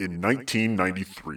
In 0.00 0.20
1993, 0.20 1.36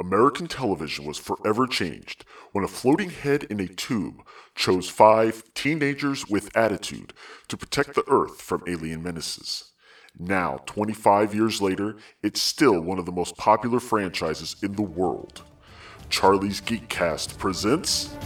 American 0.00 0.46
television 0.46 1.04
was 1.04 1.18
forever 1.18 1.66
changed 1.66 2.24
when 2.52 2.64
a 2.64 2.68
floating 2.68 3.10
head 3.10 3.42
in 3.50 3.60
a 3.60 3.68
tube 3.68 4.22
chose 4.54 4.88
five 4.88 5.44
teenagers 5.52 6.26
with 6.26 6.56
attitude 6.56 7.12
to 7.48 7.58
protect 7.58 7.94
the 7.94 8.04
Earth 8.08 8.40
from 8.40 8.62
alien 8.66 9.02
menaces. 9.02 9.72
Now, 10.18 10.62
25 10.64 11.34
years 11.34 11.60
later, 11.60 11.96
it's 12.22 12.40
still 12.40 12.80
one 12.80 12.98
of 12.98 13.04
the 13.04 13.12
most 13.12 13.36
popular 13.36 13.80
franchises 13.80 14.56
in 14.62 14.76
the 14.76 14.82
world. 14.82 15.42
Charlie's 16.08 16.62
Geekcast 16.62 17.36
presents. 17.36 18.16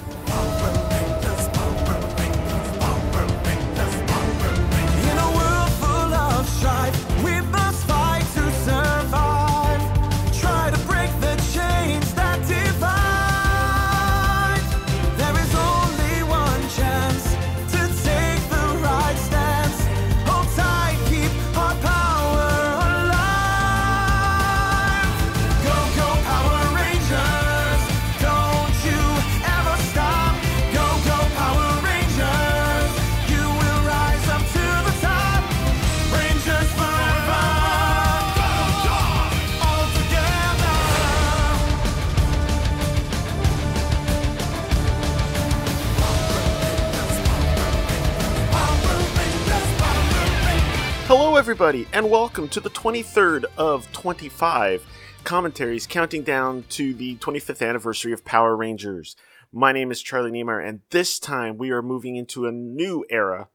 Everybody, 51.44 51.86
and 51.92 52.10
welcome 52.10 52.48
to 52.48 52.58
the 52.58 52.70
23rd 52.70 53.44
of 53.58 53.92
25 53.92 54.82
commentaries 55.24 55.86
counting 55.86 56.22
down 56.22 56.64
to 56.70 56.94
the 56.94 57.16
25th 57.16 57.60
anniversary 57.60 58.14
of 58.14 58.24
Power 58.24 58.56
Rangers. 58.56 59.14
My 59.52 59.70
name 59.70 59.90
is 59.90 60.00
Charlie 60.00 60.30
Niemeyer, 60.30 60.60
and 60.60 60.80
this 60.88 61.18
time 61.18 61.58
we 61.58 61.70
are 61.70 61.82
moving 61.82 62.16
into 62.16 62.46
a 62.46 62.50
new 62.50 63.04
era. 63.10 63.48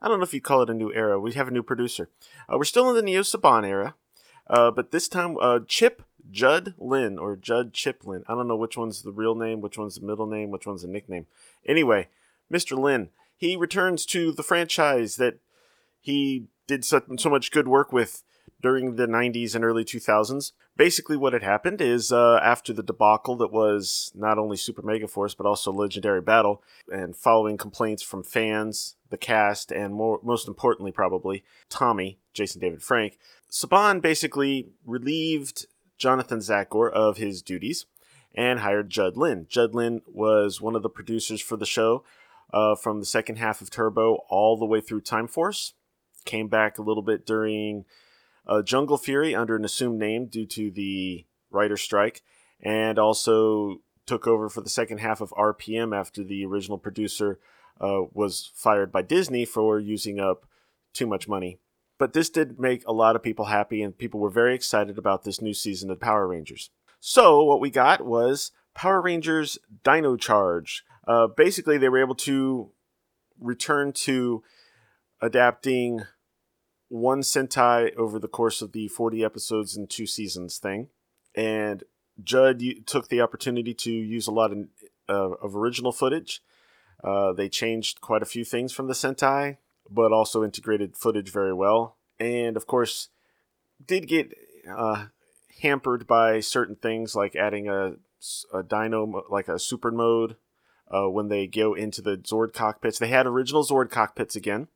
I 0.00 0.06
don't 0.06 0.20
know 0.20 0.22
if 0.22 0.34
you 0.34 0.40
call 0.40 0.62
it 0.62 0.70
a 0.70 0.74
new 0.74 0.92
era. 0.94 1.18
We 1.18 1.32
have 1.32 1.48
a 1.48 1.50
new 1.50 1.64
producer. 1.64 2.10
Uh, 2.48 2.58
we're 2.58 2.64
still 2.64 2.88
in 2.90 2.94
the 2.94 3.02
Neo 3.02 3.22
Saban 3.22 3.66
era, 3.66 3.96
uh, 4.46 4.70
but 4.70 4.92
this 4.92 5.08
time 5.08 5.36
uh, 5.40 5.58
Chip 5.66 6.04
Judd 6.30 6.74
Lynn 6.78 7.18
or 7.18 7.34
Judd 7.34 7.72
Chiplin. 7.72 8.22
I 8.28 8.36
don't 8.36 8.46
know 8.46 8.54
which 8.54 8.76
one's 8.76 9.02
the 9.02 9.10
real 9.10 9.34
name, 9.34 9.60
which 9.60 9.76
one's 9.76 9.96
the 9.96 10.06
middle 10.06 10.28
name, 10.28 10.52
which 10.52 10.64
one's 10.68 10.82
the 10.82 10.88
nickname. 10.88 11.26
Anyway, 11.66 12.06
Mr. 12.52 12.78
Lynn, 12.78 13.08
he 13.36 13.56
returns 13.56 14.06
to 14.06 14.30
the 14.30 14.44
franchise 14.44 15.16
that 15.16 15.40
he 16.06 16.44
did 16.68 16.84
so, 16.84 17.02
so 17.18 17.28
much 17.28 17.50
good 17.50 17.66
work 17.66 17.92
with 17.92 18.22
during 18.62 18.94
the 18.94 19.08
90s 19.08 19.56
and 19.56 19.64
early 19.64 19.84
2000s. 19.84 20.52
Basically, 20.76 21.16
what 21.16 21.32
had 21.32 21.42
happened 21.42 21.80
is 21.80 22.12
uh, 22.12 22.38
after 22.44 22.72
the 22.72 22.84
debacle 22.84 23.34
that 23.38 23.52
was 23.52 24.12
not 24.14 24.38
only 24.38 24.56
Super 24.56 24.82
Mega 24.82 25.08
Force 25.08 25.34
but 25.34 25.46
also 25.46 25.72
Legendary 25.72 26.20
Battle, 26.20 26.62
and 26.88 27.16
following 27.16 27.56
complaints 27.56 28.04
from 28.04 28.22
fans, 28.22 28.94
the 29.10 29.16
cast, 29.16 29.72
and 29.72 29.94
more, 29.94 30.20
most 30.22 30.46
importantly, 30.46 30.92
probably 30.92 31.42
Tommy, 31.68 32.20
Jason 32.32 32.60
David 32.60 32.84
Frank, 32.84 33.18
Saban 33.50 34.00
basically 34.00 34.68
relieved 34.84 35.66
Jonathan 35.98 36.38
Tzachor 36.38 36.88
of 36.88 37.16
his 37.16 37.42
duties 37.42 37.86
and 38.32 38.60
hired 38.60 38.90
Judd 38.90 39.16
Lynn. 39.16 39.46
Judd 39.48 39.74
Lynn 39.74 40.02
was 40.06 40.60
one 40.60 40.76
of 40.76 40.84
the 40.84 40.88
producers 40.88 41.40
for 41.40 41.56
the 41.56 41.66
show 41.66 42.04
uh, 42.52 42.76
from 42.76 43.00
the 43.00 43.06
second 43.06 43.38
half 43.38 43.60
of 43.60 43.70
Turbo 43.70 44.24
all 44.28 44.56
the 44.56 44.66
way 44.66 44.80
through 44.80 45.00
Time 45.00 45.26
Force 45.26 45.72
came 46.26 46.48
back 46.48 46.78
a 46.78 46.82
little 46.82 47.02
bit 47.02 47.24
during 47.24 47.84
uh, 48.46 48.62
Jungle 48.62 48.98
Fury 48.98 49.34
under 49.34 49.56
an 49.56 49.64
assumed 49.64 49.98
name 49.98 50.26
due 50.26 50.46
to 50.46 50.70
the 50.70 51.24
writer 51.50 51.76
strike, 51.76 52.22
and 52.60 52.98
also 52.98 53.80
took 54.06 54.26
over 54.26 54.48
for 54.48 54.60
the 54.60 54.70
second 54.70 54.98
half 54.98 55.20
of 55.20 55.30
RPM 55.30 55.96
after 55.96 56.22
the 56.22 56.44
original 56.44 56.78
producer 56.78 57.38
uh, 57.80 58.02
was 58.12 58.52
fired 58.54 58.92
by 58.92 59.02
Disney 59.02 59.44
for 59.44 59.78
using 59.78 60.20
up 60.20 60.46
too 60.92 61.06
much 61.06 61.28
money. 61.28 61.58
But 61.98 62.12
this 62.12 62.30
did 62.30 62.60
make 62.60 62.86
a 62.86 62.92
lot 62.92 63.16
of 63.16 63.22
people 63.22 63.46
happy, 63.46 63.82
and 63.82 63.96
people 63.96 64.20
were 64.20 64.30
very 64.30 64.54
excited 64.54 64.98
about 64.98 65.24
this 65.24 65.40
new 65.40 65.54
season 65.54 65.90
of 65.90 66.00
Power 66.00 66.26
Rangers. 66.26 66.70
So, 67.00 67.42
what 67.42 67.60
we 67.60 67.70
got 67.70 68.04
was 68.04 68.52
Power 68.74 69.00
Rangers 69.00 69.58
Dino 69.82 70.16
Charge. 70.16 70.84
Uh, 71.06 71.26
basically, 71.26 71.78
they 71.78 71.88
were 71.88 72.00
able 72.00 72.14
to 72.16 72.70
return 73.40 73.92
to 73.92 74.42
adapting 75.20 76.02
one 76.88 77.20
Sentai 77.20 77.94
over 77.96 78.18
the 78.18 78.28
course 78.28 78.62
of 78.62 78.72
the 78.72 78.88
40 78.88 79.24
episodes 79.24 79.76
and 79.76 79.88
two 79.88 80.06
seasons 80.06 80.58
thing. 80.58 80.88
And 81.34 81.84
Judd 82.22 82.62
took 82.86 83.08
the 83.08 83.20
opportunity 83.20 83.74
to 83.74 83.90
use 83.90 84.26
a 84.26 84.32
lot 84.32 84.52
of, 84.52 84.58
uh, 85.08 85.34
of 85.42 85.56
original 85.56 85.92
footage. 85.92 86.42
Uh, 87.02 87.32
they 87.32 87.48
changed 87.48 88.00
quite 88.00 88.22
a 88.22 88.26
few 88.26 88.44
things 88.44 88.72
from 88.72 88.86
the 88.86 88.94
Sentai, 88.94 89.58
but 89.90 90.12
also 90.12 90.42
integrated 90.42 90.96
footage 90.96 91.30
very 91.30 91.52
well. 91.52 91.96
And 92.18 92.56
of 92.56 92.66
course, 92.66 93.08
did 93.84 94.08
get 94.08 94.32
uh, 94.68 95.06
hampered 95.60 96.06
by 96.06 96.40
certain 96.40 96.76
things 96.76 97.14
like 97.14 97.36
adding 97.36 97.68
a, 97.68 97.94
a 98.52 98.62
dino, 98.62 99.24
like 99.28 99.48
a 99.48 99.58
super 99.58 99.90
mode 99.90 100.36
uh, 100.90 101.08
when 101.08 101.28
they 101.28 101.46
go 101.46 101.74
into 101.74 102.00
the 102.00 102.16
Zord 102.16 102.52
cockpits. 102.52 102.98
They 102.98 103.08
had 103.08 103.26
original 103.26 103.64
Zord 103.64 103.90
cockpits 103.90 104.36
again. 104.36 104.68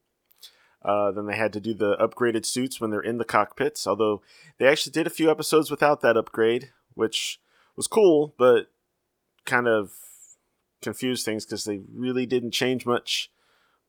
Uh, 0.82 1.10
then 1.10 1.26
they 1.26 1.36
had 1.36 1.52
to 1.52 1.60
do 1.60 1.74
the 1.74 1.96
upgraded 1.96 2.46
suits 2.46 2.80
when 2.80 2.91
they're 2.91 3.00
in 3.00 3.18
the 3.18 3.24
cockpits. 3.24 3.86
Although 3.86 4.22
they 4.58 4.66
actually 4.66 4.92
did 4.92 5.06
a 5.06 5.10
few 5.10 5.30
episodes 5.30 5.70
without 5.70 6.00
that 6.00 6.16
upgrade, 6.16 6.70
which 6.94 7.41
was 7.76 7.86
cool, 7.86 8.34
but 8.38 8.70
kind 9.44 9.69
of 9.69 9.92
confused 10.80 11.24
things 11.24 11.44
because 11.44 11.64
they 11.64 11.80
really 11.92 12.24
didn't 12.24 12.52
change 12.52 12.86
much 12.86 13.30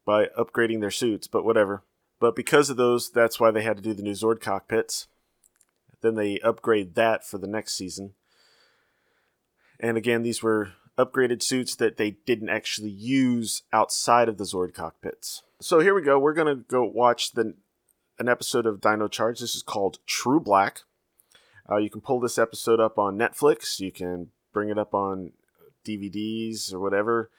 by 0.05 0.25
upgrading 0.37 0.81
their 0.81 0.91
suits. 0.91 1.27
But 1.27 1.45
whatever. 1.45 1.83
But 2.19 2.35
because 2.35 2.69
of 2.69 2.77
those, 2.77 3.09
that's 3.09 3.39
why 3.39 3.51
they 3.51 3.63
had 3.63 3.77
to 3.77 3.83
do 3.83 3.93
the 3.93 4.03
new 4.03 4.11
Zord 4.11 4.41
cockpits. 4.41 5.07
Then 6.01 6.15
they 6.15 6.39
upgrade 6.39 6.95
that 6.95 7.25
for 7.25 7.37
the 7.37 7.47
next 7.47 7.73
season. 7.73 8.13
And 9.79 9.97
again, 9.97 10.21
these 10.21 10.43
were 10.43 10.73
upgraded 10.97 11.41
suits 11.41 11.75
that 11.75 11.97
they 11.97 12.11
didn't 12.11 12.49
actually 12.49 12.91
use 12.91 13.63
outside 13.73 14.29
of 14.29 14.37
the 14.37 14.43
Zord 14.43 14.73
cockpits. 14.73 15.41
So 15.61 15.79
here 15.79 15.93
we 15.93 16.01
go. 16.01 16.17
We're 16.17 16.33
gonna 16.33 16.55
go 16.55 16.83
watch 16.83 17.33
the 17.33 17.53
an 18.17 18.27
episode 18.27 18.65
of 18.65 18.81
Dino 18.81 19.07
Charge. 19.07 19.39
This 19.39 19.55
is 19.55 19.61
called 19.61 19.99
True 20.07 20.39
Black. 20.39 20.81
Uh, 21.69 21.77
you 21.77 21.87
can 21.87 22.01
pull 22.01 22.19
this 22.19 22.39
episode 22.39 22.79
up 22.79 22.97
on 22.97 23.15
Netflix. 23.15 23.79
You 23.79 23.91
can 23.91 24.29
bring 24.51 24.69
it 24.69 24.79
up 24.79 24.95
on 24.95 25.33
DVDs 25.85 26.73
or 26.73 26.79
whatever, 26.79 27.29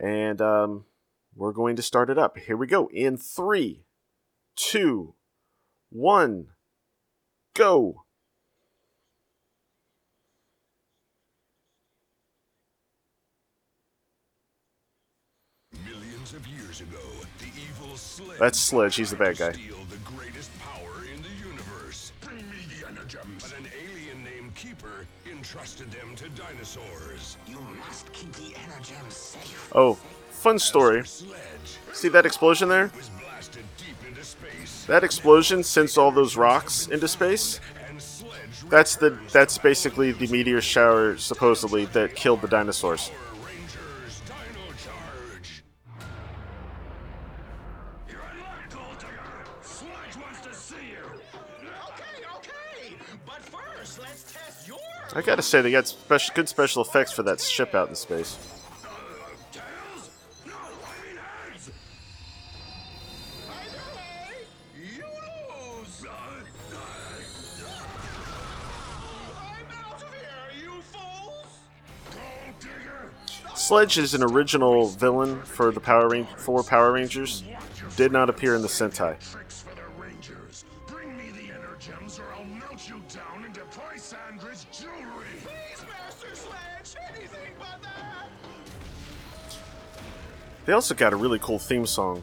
and 0.00 0.40
um, 0.40 0.86
we're 1.36 1.52
going 1.52 1.76
to 1.76 1.82
start 1.82 2.08
it 2.08 2.16
up. 2.16 2.38
Here 2.38 2.56
we 2.56 2.66
go. 2.66 2.88
In 2.90 3.18
three, 3.18 3.84
two, 4.56 5.14
one, 5.90 6.46
go. 7.54 8.04
Millions 15.84 16.32
of 16.32 16.46
years 16.46 16.80
ago. 16.80 17.07
That's 18.38 18.58
Sledge, 18.58 18.96
he's 18.96 19.10
the 19.10 19.16
bad 19.16 19.36
guy. 19.38 19.52
Steal 19.52 19.76
the 19.90 19.96
greatest 20.04 20.50
power 20.60 21.04
in 21.14 21.22
the 21.22 21.48
universe. 21.48 22.12
Bring 22.20 22.36
me 22.36 22.56
the 22.68 22.86
energems. 22.86 23.40
But 23.40 23.58
an 23.58 23.66
alien 23.84 24.24
named 24.24 24.54
Keeper 24.54 25.06
entrusted 25.30 25.90
them 25.90 26.14
to 26.16 26.28
dinosaurs. 26.30 27.36
You 27.46 27.58
must 27.84 28.12
keep 28.12 28.32
the 28.32 28.54
energems 28.54 29.12
safe. 29.12 29.70
Oh, 29.74 29.94
fun 30.30 30.58
story. 30.58 31.04
See 31.92 32.08
that 32.08 32.26
explosion 32.26 32.68
there? 32.68 32.90
was 32.96 33.10
blasted 33.20 33.64
deep 33.76 33.96
into 34.08 34.24
space. 34.24 34.84
That 34.86 35.04
explosion 35.04 35.62
sends 35.62 35.98
all 35.98 36.10
those 36.10 36.36
rocks 36.36 36.86
into 36.88 37.08
space. 37.08 37.60
That's 38.68 38.96
the 38.96 39.18
that's 39.32 39.56
basically 39.58 40.12
the 40.12 40.26
meteor 40.26 40.60
shower 40.60 41.16
supposedly 41.16 41.86
that 41.86 42.14
killed 42.14 42.42
the 42.42 42.48
dinosaurs. 42.48 43.10
Sledge 49.78 50.16
wants 50.20 50.40
to 50.40 50.54
see 50.54 50.74
you. 50.90 51.04
Okay, 51.62 52.26
okay. 52.36 52.96
But 53.24 53.40
first, 53.44 54.00
let's 54.00 54.32
test 54.32 54.66
your. 54.66 54.78
I 55.14 55.22
gotta 55.22 55.42
say, 55.42 55.62
they 55.62 55.70
got 55.70 55.86
special, 55.86 56.34
good 56.34 56.48
special 56.48 56.82
effects 56.82 57.12
for 57.12 57.22
that 57.22 57.40
ship 57.40 57.76
out 57.76 57.88
in 57.88 57.94
space. 57.94 58.36
Sledge 73.54 73.98
is 73.98 74.14
an 74.14 74.22
original 74.22 74.88
villain 74.88 75.42
for 75.42 75.70
the 75.70 75.78
Power 75.78 76.08
Ranger, 76.08 76.34
Power 76.66 76.92
Rangers. 76.92 77.44
Did 77.96 78.12
not 78.12 78.30
appear 78.30 78.54
in 78.54 78.62
the 78.62 78.68
Sentai. 78.68 79.16
They 90.68 90.74
also 90.74 90.94
got 90.94 91.14
a 91.14 91.16
really 91.16 91.38
cool 91.38 91.58
theme 91.58 91.86
song. 91.86 92.22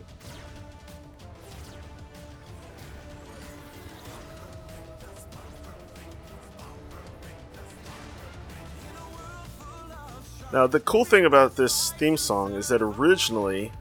Now, 10.53 10.67
the 10.67 10.79
cool 10.79 11.05
thing 11.05 11.25
about 11.25 11.55
this 11.55 11.91
theme 11.93 12.17
song 12.17 12.53
is 12.53 12.67
that 12.67 12.83
originally 12.83 13.71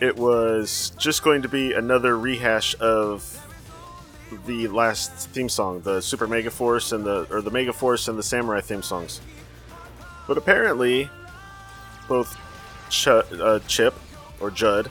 it 0.00 0.16
was 0.16 0.90
just 0.98 1.22
going 1.22 1.42
to 1.42 1.48
be 1.48 1.74
another 1.74 2.18
rehash 2.18 2.74
of 2.80 3.46
the 4.44 4.66
last 4.66 5.28
theme 5.30 5.48
song, 5.48 5.82
the 5.82 6.00
Super 6.00 6.26
Mega 6.26 6.50
Force 6.50 6.90
and 6.90 7.04
the 7.04 7.28
or 7.30 7.42
the 7.42 7.52
Mega 7.52 7.72
Force 7.72 8.08
and 8.08 8.18
the 8.18 8.24
Samurai 8.24 8.60
theme 8.60 8.82
songs. 8.82 9.20
But 10.26 10.36
apparently, 10.36 11.08
both 12.08 12.36
Ch- 12.92 13.08
uh, 13.08 13.58
Chip 13.66 13.94
or 14.38 14.50
Judd 14.50 14.90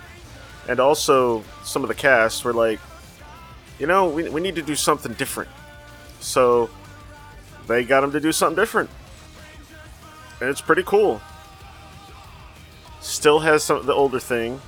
and 0.68 0.80
also 0.80 1.44
some 1.63 1.83
of 1.83 1.88
the 1.88 1.95
cast 1.95 2.44
were 2.45 2.53
like, 2.53 2.80
you 3.80 3.88
know, 3.88 4.09
we, 4.09 4.30
we 4.30 4.42
need 4.42 4.56
to 4.56 4.62
do 4.62 4.75
something 4.75 5.13
different. 5.13 5.50
So 6.19 6.69
they 7.68 7.83
got 7.83 8.03
him 8.03 8.12
to 8.12 8.19
do 8.19 8.31
something 8.31 8.56
different. 8.56 8.89
And 10.39 10.50
it's 10.50 10.62
pretty 10.62 10.83
cool. 10.83 11.21
Still 13.00 13.39
has 13.39 13.63
some 13.63 13.86
the 13.86 13.94
older 13.94 14.19
thing, 14.19 14.62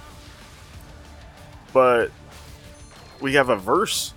but 1.72 2.12
we 3.22 3.34
have 3.36 3.50
a 3.50 3.56
verse. 3.56 4.14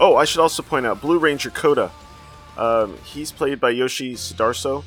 Oh, 0.00 0.16
I 0.16 0.24
should 0.24 0.40
also 0.40 0.62
point 0.62 0.86
out 0.86 1.00
Blue 1.00 1.18
Ranger 1.18 1.50
Koda. 1.50 1.90
Um, 2.56 2.96
he's 3.04 3.30
played 3.30 3.60
by 3.60 3.70
Yoshi 3.70 4.14
Sudarso. 4.14 4.84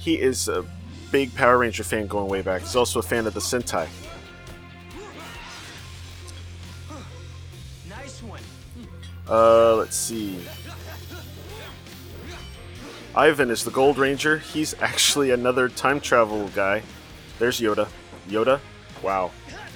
He 0.00 0.18
is 0.18 0.48
a 0.48 0.64
big 1.12 1.34
Power 1.34 1.58
Ranger 1.58 1.84
fan 1.84 2.06
going 2.06 2.28
way 2.28 2.40
back. 2.40 2.62
He's 2.62 2.74
also 2.74 3.00
a 3.00 3.02
fan 3.02 3.26
of 3.26 3.34
the 3.34 3.40
Sentai. 3.40 3.86
Nice 7.88 8.22
one. 8.22 8.40
Uh, 9.28 9.76
let's 9.76 9.96
see. 9.96 10.40
Ivan 13.14 13.50
is 13.50 13.62
the 13.64 13.70
Gold 13.70 13.98
Ranger. 13.98 14.38
He's 14.38 14.74
actually 14.80 15.32
another 15.32 15.68
time 15.68 16.00
travel 16.00 16.48
guy. 16.54 16.82
There's 17.38 17.60
Yoda. 17.60 17.88
Yoda? 18.28 18.60
Wow. 19.02 19.32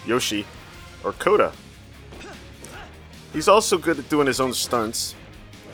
Yoshi. 0.07 0.47
Or 1.03 1.13
Koda. 1.13 1.53
He's 3.35 3.49
also 3.49 3.77
good 3.77 3.99
at 3.99 4.09
doing 4.09 4.27
his 4.27 4.41
own 4.41 4.55
stunts. 4.55 5.15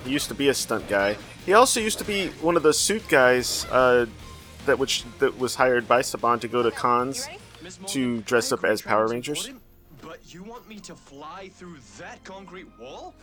He 0.04 0.10
used 0.10 0.28
to 0.28 0.34
be 0.34 0.48
a 0.48 0.54
stunt 0.54 0.88
guy. 0.88 1.16
He 1.46 1.52
also 1.52 1.78
used 1.78 1.98
to 1.98 2.04
be 2.04 2.28
one 2.40 2.56
of 2.56 2.62
the 2.62 2.72
suit 2.72 3.06
guys 3.08 3.66
uh, 3.70 4.06
that 4.66 4.78
which 4.78 5.04
that 5.18 5.38
was 5.38 5.54
hired 5.54 5.88
by 5.88 6.00
Saban 6.00 6.40
to 6.40 6.48
go 6.48 6.62
to 6.62 6.70
cons 6.70 7.28
to 7.86 8.20
dress 8.22 8.52
up 8.52 8.64
as 8.64 8.82
Power 8.82 9.08
Rangers. 9.08 9.50
But 10.02 10.32
you 10.32 10.42
want 10.42 10.68
me 10.68 10.80
to 10.80 10.94
fly 10.94 11.50
through 11.54 11.76
that 11.98 12.22
concrete 12.24 12.66
wall? 12.78 13.14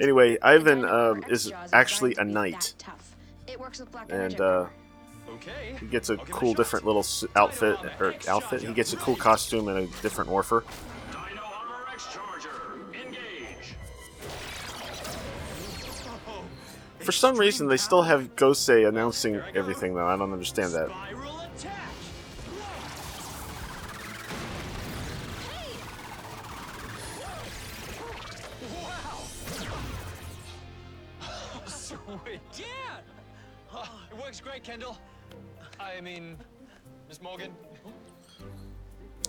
Anyway, 0.00 0.38
Ivan 0.40 0.84
um, 0.84 1.24
is 1.28 1.52
actually 1.72 2.12
a 2.12 2.24
designed 2.24 2.34
to 2.34 2.40
be 2.42 2.50
knight, 2.50 2.60
that 2.60 2.78
tough. 2.78 3.16
It 3.48 3.60
works 3.60 3.80
with 3.80 3.90
Black 3.90 4.06
and 4.10 4.40
uh, 4.40 4.66
he 5.78 5.86
gets 5.86 6.10
a 6.10 6.12
I'll 6.12 6.18
give 6.18 6.28
it 6.28 6.32
cool 6.32 6.54
different 6.54 6.86
little 6.86 7.04
outfit 7.36 7.78
or 8.00 8.14
outfit. 8.28 8.62
He 8.62 8.72
gets 8.72 8.92
a 8.92 8.96
cool 8.96 9.16
costume 9.16 9.68
and 9.68 9.78
a 9.78 9.86
different 10.02 10.30
morpher. 10.30 10.64
For 17.10 17.16
some 17.16 17.36
reason, 17.36 17.66
they 17.66 17.76
still 17.76 18.02
have 18.02 18.36
Gosei 18.36 18.86
announcing 18.86 19.42
everything, 19.56 19.96
though. 19.96 20.06
I 20.06 20.16
don't 20.16 20.32
understand 20.32 20.72
that. 20.74 20.92
Great, 34.44 34.62
Kendall. 34.62 34.96
I 35.80 36.00
mean, 36.00 36.36
Miss 37.08 37.20
Morgan. 37.20 37.50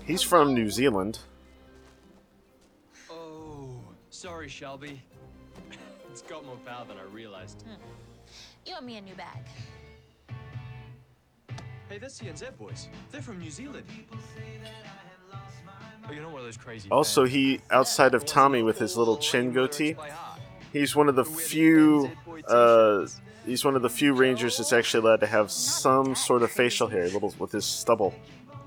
He's 0.06 0.22
from 0.22 0.54
New 0.54 0.70
Zealand. 0.70 1.18
Oh, 3.10 3.82
sorry, 4.12 4.48
Shelby. 4.48 5.02
It's 6.12 6.22
got 6.24 6.46
more 6.46 6.58
power 6.66 6.86
than 6.86 6.98
I 6.98 7.04
realized. 7.14 7.64
you 8.66 8.76
owe 8.78 8.82
me 8.82 8.98
a 8.98 9.02
new 9.02 9.16
bag. 9.16 9.46
Hey, 11.90 11.98
that's 11.98 12.20
the 12.20 12.26
NZ 12.26 12.58
boys. 12.58 12.90
They're 13.12 13.22
from 13.22 13.40
New 13.40 13.50
Zealand. 13.50 13.86
Oh, 16.08 16.12
you're 16.12 16.24
not 16.24 16.32
one 16.32 16.42
of 16.42 16.46
those 16.46 16.58
crazy. 16.58 16.90
Also, 16.90 17.22
fans. 17.24 17.34
he 17.34 17.62
outside 17.70 18.14
of 18.14 18.26
Tommy 18.26 18.62
with 18.64 18.78
his 18.78 18.98
little 18.98 19.18
chin 19.18 19.54
goatee, 19.54 19.96
he's 20.74 20.96
one 20.96 21.08
of 21.08 21.16
the 21.16 21.26
few. 21.26 22.12
Uh, 22.48 23.08
he's 23.46 23.64
one 23.64 23.76
of 23.76 23.82
the 23.82 23.90
few 23.90 24.14
Rangers 24.14 24.58
that's 24.58 24.74
actually 24.74 25.06
allowed 25.06 25.20
to 25.22 25.28
have 25.28 25.52
some 25.52 26.16
sort 26.16 26.44
of 26.44 26.52
facial 26.52 26.88
hair, 26.88 27.08
little 27.10 27.34
with 27.40 27.52
his 27.52 27.66
stubble. 27.66 28.14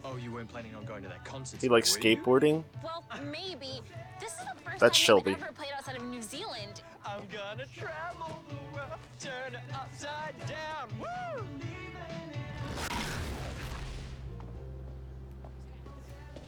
Oh, 0.05 0.17
you 0.17 0.32
weren't 0.32 0.49
planning 0.49 0.75
on 0.75 0.85
going 0.85 1.02
to 1.02 1.08
that 1.08 1.25
concert. 1.25 1.61
He 1.61 1.69
likes 1.69 1.94
skateboarding. 1.94 2.64
Well, 2.82 3.05
maybe. 3.31 3.81
This 4.20 4.32
is 4.32 4.38
the 4.38 4.61
first 4.64 4.79
That's 4.79 4.99
time 4.99 5.05
Shelby. 5.05 5.31
we've 5.32 5.43
ever 5.43 5.52
played 5.52 5.73
outside 5.76 5.97
of 5.97 6.05
New 6.05 6.23
Zealand. 6.23 6.82
I'm 7.06 7.23
gonna 7.31 7.67
travel 7.77 8.43
the 8.49 8.55
world, 8.75 8.99
turn 9.21 9.55
it 9.55 9.75
upside 9.75 10.35
down. 10.47 10.89
Woo! 10.99 11.45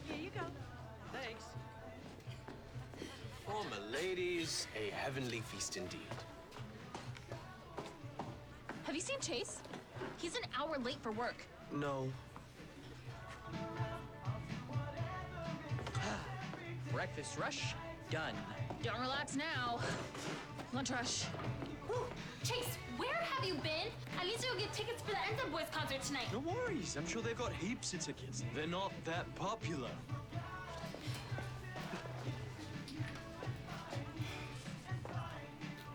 Here 0.07 0.17
you 0.17 0.29
go. 0.31 0.41
Thanks. 1.13 1.45
For 3.45 3.63
my 3.69 3.79
ladies, 3.95 4.67
a 4.75 4.89
heavenly 4.89 5.41
feast 5.41 5.77
indeed. 5.77 5.99
Have 8.83 8.95
you 8.95 9.01
seen 9.01 9.19
Chase? 9.19 9.61
He's 10.17 10.35
an 10.35 10.43
hour 10.57 10.77
late 10.79 10.97
for 11.03 11.11
work. 11.11 11.45
No. 11.71 12.11
Breakfast 16.91 17.37
rush 17.37 17.75
done. 18.09 18.33
Don't 18.81 18.99
relax 18.99 19.35
now. 19.35 19.79
Lunch 20.77 20.91
rush. 20.91 21.25
Chase, 22.43 22.77
where 22.97 23.15
have 23.15 23.43
you 23.43 23.55
been? 23.55 23.89
I 24.21 24.25
need 24.25 24.37
to 24.37 24.47
go 24.47 24.55
get 24.59 24.71
tickets 24.73 25.01
for 25.01 25.09
the 25.09 25.17
NZ 25.17 25.51
Boys 25.51 25.65
concert 25.71 26.03
tonight. 26.03 26.27
No 26.31 26.37
worries. 26.37 26.95
I'm 26.95 27.07
sure 27.07 27.23
they've 27.23 27.35
got 27.35 27.51
heaps 27.51 27.95
of 27.95 28.01
tickets. 28.01 28.43
They're 28.53 28.67
not 28.67 28.91
that 29.05 29.25
popular. 29.33 29.89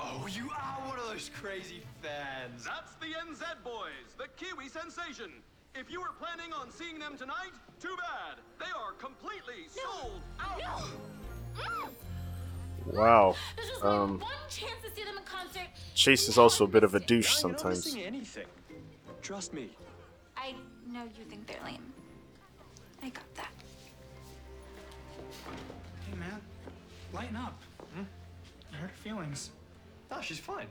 Oh, 0.01 0.27
you 0.29 0.51
are 0.51 0.89
one 0.89 0.99
of 0.99 1.07
those 1.07 1.31
crazy 1.33 1.85
fans. 2.03 2.65
That's 2.65 2.95
the 2.95 3.15
NZ 3.31 3.63
Boys, 3.63 4.17
the 4.19 4.27
Kiwi 4.37 4.69
sensation. 4.69 5.31
If 5.77 5.93
you 5.93 6.01
were 6.01 6.11
planning 6.19 6.53
on 6.53 6.73
seeing 6.73 6.99
them 6.99 7.17
tonight, 7.17 7.53
too 7.79 7.97
bad. 7.99 8.39
They 8.59 8.73
are 8.77 8.95
completely 8.99 9.69
sold 9.69 10.23
out. 10.41 10.59
No! 10.59 11.63
Mm. 11.63 12.02
Wow. 12.87 13.37
Um, 13.83 14.19
my 14.19 14.25
one 14.25 14.33
chance 14.49 14.73
to 14.85 14.91
see 14.95 15.05
them 15.05 15.17
in 15.17 15.25
concert. 15.25 15.69
Chase 15.95 16.29
is 16.29 16.39
also 16.39 16.65
a 16.65 16.69
bit 16.69 16.85
of 16.85 16.95
a 16.95 17.01
douche 17.01 17.37
Yeah, 17.37 17.49
You're 17.49 17.53
not 17.53 17.61
sometimes. 17.61 17.97
Trust 19.23 19.55
me. 19.55 19.71
I 20.37 20.55
know 20.91 21.05
you 21.05 21.25
think 21.29 21.47
they're 21.47 21.65
lame. 21.65 21.93
I 23.03 23.09
got 23.11 23.35
that. 23.37 23.53
Hey 26.09 26.17
man, 26.19 26.41
lighten 27.13 27.37
up. 27.37 27.61
Hmm? 27.95 28.03
I 28.73 28.77
hurt 28.77 28.91
her 28.91 28.97
feelings. 28.97 29.51
Oh, 30.11 30.21
she's 30.21 30.39
fine. 30.39 30.67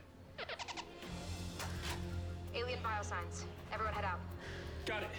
Alien 2.53 2.79
biosigns. 2.83 3.43
Everyone 3.73 3.93
head 3.93 4.05
out. 4.05 4.19
Got 4.85 5.03
it. 5.03 5.09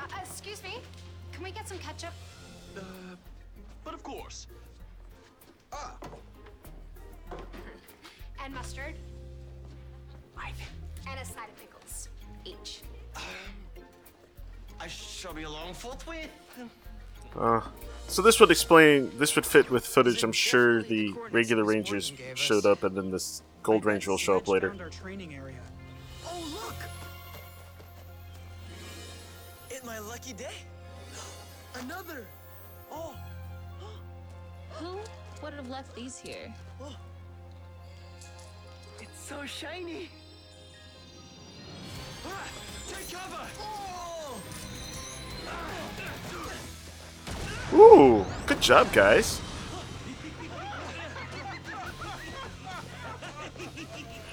Uh, 0.00 0.20
excuse 0.22 0.62
me. 0.62 0.78
Can 1.34 1.42
we 1.42 1.50
get 1.50 1.68
some 1.68 1.78
ketchup? 1.78 2.12
Uh, 2.76 2.80
but 3.82 3.92
of 3.92 4.02
course. 4.04 4.46
Ah! 5.72 5.96
And 8.42 8.54
mustard? 8.54 8.94
And 11.06 11.20
a 11.20 11.24
side 11.24 11.48
of 11.48 11.60
pickles. 11.60 12.08
Each. 12.44 12.80
I 14.80 14.86
shall 14.86 15.34
be 15.34 15.42
along 15.42 15.74
forthwith. 15.74 16.30
Uh, 17.38 17.60
So 18.08 18.22
this 18.22 18.38
would 18.40 18.50
explain. 18.50 19.10
This 19.18 19.34
would 19.34 19.44
fit 19.46 19.70
with 19.70 19.86
footage. 19.86 20.22
I'm 20.22 20.32
sure 20.32 20.82
the 20.82 21.14
regular 21.30 21.64
Rangers 21.64 22.12
showed 22.34 22.64
up, 22.64 22.84
and 22.84 22.96
then 22.96 23.10
this 23.10 23.42
Gold 23.62 23.84
Ranger 23.84 24.10
will 24.10 24.18
show 24.18 24.36
up 24.36 24.46
later. 24.46 24.74
Found 24.74 24.92
training 24.92 25.34
area. 25.34 25.60
Oh, 26.26 26.40
look! 26.54 26.76
Ain't 29.72 29.84
my 29.84 29.98
lucky 29.98 30.32
day? 30.32 30.54
Another! 31.80 32.26
Oh, 32.92 33.14
Who 34.78 34.98
would 35.42 35.54
have 35.54 35.68
left 35.68 35.94
these 35.94 36.18
here? 36.18 36.54
it's 39.00 39.20
so 39.28 39.44
shiny! 39.44 40.08
Ah, 42.26 42.46
take 42.88 43.10
cover! 43.12 43.46
Oh! 43.60 44.40
Ooh, 47.74 48.24
good 48.46 48.60
job, 48.60 48.92
guys. 48.92 49.40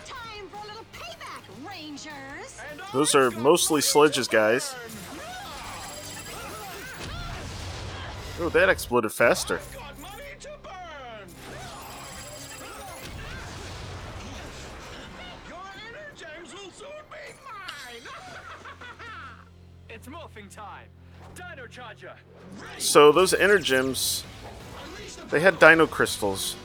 Time 0.05 0.47
for 0.49 0.57
a 0.57 0.67
little 0.67 0.85
payback, 0.93 1.43
Rangers! 1.67 2.61
Those 2.93 3.15
are 3.15 3.31
mostly 3.31 3.81
sledges, 3.81 4.27
guys. 4.27 4.75
Oh, 8.43 8.49
that 8.49 8.69
exploded 8.69 9.13
faster. 9.13 9.59
Got 9.71 9.99
money 9.99 10.23
to 10.39 10.49
burn! 10.63 11.27
Your 15.47 15.59
energems 15.59 16.51
will 16.51 16.71
soon 16.71 16.87
be 17.11 17.33
mine! 17.45 18.01
It's 19.91 20.07
morphing 20.07 20.49
time! 20.49 20.87
Dino 21.35 21.67
Charger! 21.67 22.15
So 22.79 23.11
those 23.11 23.33
energems, 23.33 24.23
they 25.29 25.39
had 25.39 25.59
dino 25.59 25.85
crystals, 25.85 26.55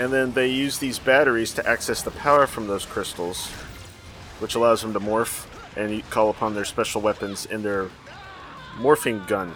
and 0.00 0.12
then 0.12 0.32
they 0.32 0.48
use 0.48 0.80
these 0.80 0.98
batteries 0.98 1.52
to 1.54 1.64
access 1.68 2.02
the 2.02 2.10
power 2.10 2.48
from 2.48 2.66
those 2.66 2.84
crystals, 2.84 3.46
which 4.40 4.56
allows 4.56 4.82
them 4.82 4.92
to 4.94 5.00
morph 5.00 5.46
and 5.76 6.02
call 6.10 6.28
upon 6.28 6.56
their 6.56 6.64
special 6.64 7.00
weapons 7.00 7.46
in 7.46 7.62
their 7.62 7.88
morphing 8.80 9.24
gun. 9.28 9.54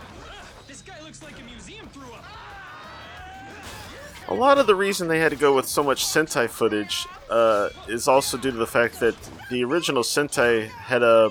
A 4.28 4.34
lot 4.34 4.56
of 4.56 4.66
the 4.66 4.74
reason 4.74 5.08
they 5.08 5.18
had 5.18 5.30
to 5.30 5.36
go 5.36 5.54
with 5.54 5.66
so 5.66 5.82
much 5.82 6.04
Sentai 6.04 6.48
footage 6.48 7.06
uh, 7.28 7.68
is 7.88 8.08
also 8.08 8.38
due 8.38 8.50
to 8.50 8.56
the 8.56 8.66
fact 8.66 9.00
that 9.00 9.16
the 9.50 9.64
original 9.64 10.02
Sentai 10.02 10.68
had 10.68 11.02
a 11.02 11.30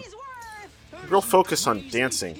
real 1.09 1.21
focus 1.21 1.67
on 1.67 1.87
dancing. 1.89 2.35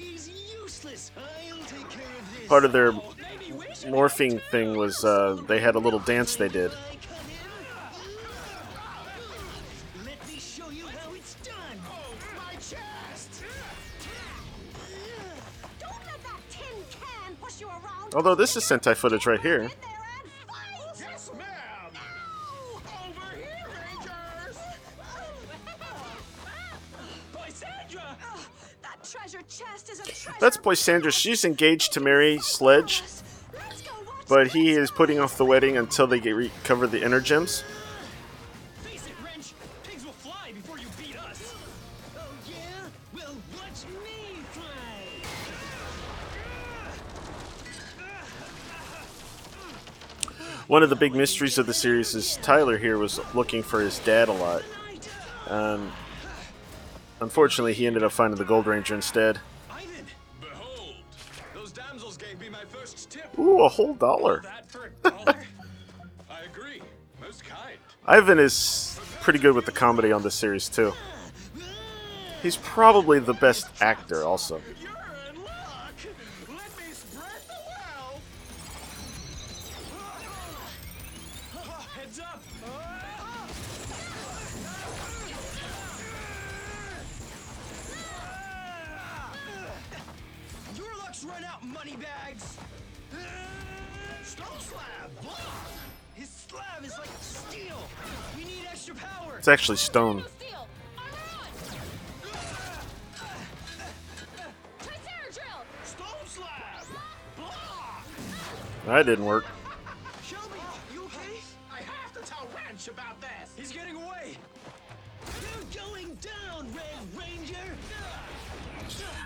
Part 2.48 2.64
of 2.64 2.72
their 2.72 2.92
morphing 2.92 4.40
thing 4.50 4.76
was 4.76 5.04
uh, 5.04 5.42
they 5.48 5.58
had 5.58 5.74
a 5.74 5.78
little 5.78 5.98
dance 5.98 6.36
they 6.36 6.48
did. 6.48 6.70
Although 18.14 18.34
this 18.34 18.56
is 18.56 18.64
Sentai 18.64 18.94
footage 18.94 19.26
right 19.26 19.40
here. 19.40 19.70
That's 30.42 30.56
Poisandra. 30.56 31.12
She's 31.12 31.44
engaged 31.44 31.92
to 31.92 32.00
marry 32.00 32.40
Sledge, 32.40 33.04
Let's 33.54 33.82
go 33.82 33.92
watch 34.04 34.26
but 34.28 34.48
he 34.48 34.72
is 34.72 34.90
putting 34.90 35.20
off 35.20 35.36
the 35.36 35.44
wedding 35.44 35.76
until 35.76 36.08
they 36.08 36.18
get 36.18 36.34
recover 36.34 36.88
the 36.88 36.98
energems. 36.98 37.62
Face 38.82 39.06
it, 39.06 39.12
Wrench! 39.24 39.54
Pigs 39.84 40.04
will 40.04 40.10
fly 40.10 40.50
before 40.52 40.78
you 40.78 40.88
beat 40.98 41.16
us! 41.16 41.54
Oh, 42.18 42.22
yeah? 42.50 42.56
Well, 43.14 43.36
watch 43.52 43.84
me 44.04 44.42
fly! 44.50 44.64
One 50.66 50.82
of 50.82 50.90
the 50.90 50.96
big 50.96 51.14
mysteries 51.14 51.56
of 51.56 51.66
the 51.66 51.74
series 51.74 52.16
is 52.16 52.36
Tyler 52.42 52.78
here 52.78 52.98
was 52.98 53.20
looking 53.32 53.62
for 53.62 53.80
his 53.80 54.00
dad 54.00 54.28
a 54.28 54.32
lot. 54.32 54.64
Um, 55.46 55.92
unfortunately, 57.20 57.74
he 57.74 57.86
ended 57.86 58.02
up 58.02 58.10
finding 58.10 58.38
the 58.38 58.44
Gold 58.44 58.66
Ranger 58.66 58.96
instead. 58.96 59.38
Tip. 63.12 63.38
Ooh, 63.38 63.62
a 63.62 63.68
whole 63.68 63.94
dollar. 63.94 64.42
A 65.04 65.10
dollar? 65.10 65.36
I 66.30 66.42
agree. 66.44 66.80
Most 67.20 67.44
kind. 67.44 67.76
Ivan 68.06 68.38
is 68.38 68.98
pretty 69.20 69.38
good 69.38 69.54
with 69.54 69.66
the 69.66 69.72
comedy 69.72 70.10
on 70.12 70.22
this 70.22 70.34
series 70.34 70.68
too. 70.68 70.92
He's 72.42 72.56
probably 72.56 73.20
the 73.20 73.34
best 73.34 73.66
actor, 73.80 74.24
also. 74.24 74.60
You're 74.80 74.90
in 75.30 75.42
luck! 75.44 75.94
Let 76.48 76.76
me 76.78 76.92
spread 76.92 77.42
the 77.46 77.54
wealth! 77.68 78.22
Heads 81.94 82.18
up! 82.18 82.42
Your 90.76 90.96
luck's 90.98 91.22
run 91.22 91.44
out, 91.44 91.62
moneybags! 91.64 92.42
Stone 92.42 93.01
slab! 94.24 95.22
Block! 95.22 95.38
His 96.14 96.28
slab 96.28 96.84
is 96.84 96.98
like 96.98 97.08
steel! 97.20 97.88
We 98.36 98.44
need 98.44 98.66
extra 98.70 98.94
power! 98.94 99.36
It's 99.38 99.48
actually 99.48 99.78
stone. 99.78 100.24
Steel! 100.38 100.68
Armor! 100.98 101.48
Stone 105.84 106.06
slab! 106.26 106.48
That 108.86 109.06
didn't 109.06 109.24
work. 109.24 109.44
Shelby, 110.24 110.58
you 110.92 111.04
okay? 111.04 111.40
I 111.72 111.82
have 111.82 112.12
to 112.14 112.20
tell 112.28 112.48
Wrench 112.54 112.88
about 112.88 113.20
this! 113.20 113.52
He's 113.56 113.72
getting 113.72 113.96
away! 113.96 114.36
You're 115.40 115.82
going 115.82 116.16
down, 116.16 116.72
Red 116.74 117.16
Ranger! 117.16 117.76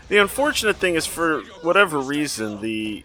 The 0.08 0.18
unfortunate 0.18 0.76
thing 0.76 0.94
is, 0.94 1.04
for 1.04 1.40
whatever 1.62 1.98
reason, 1.98 2.60
the 2.60 3.02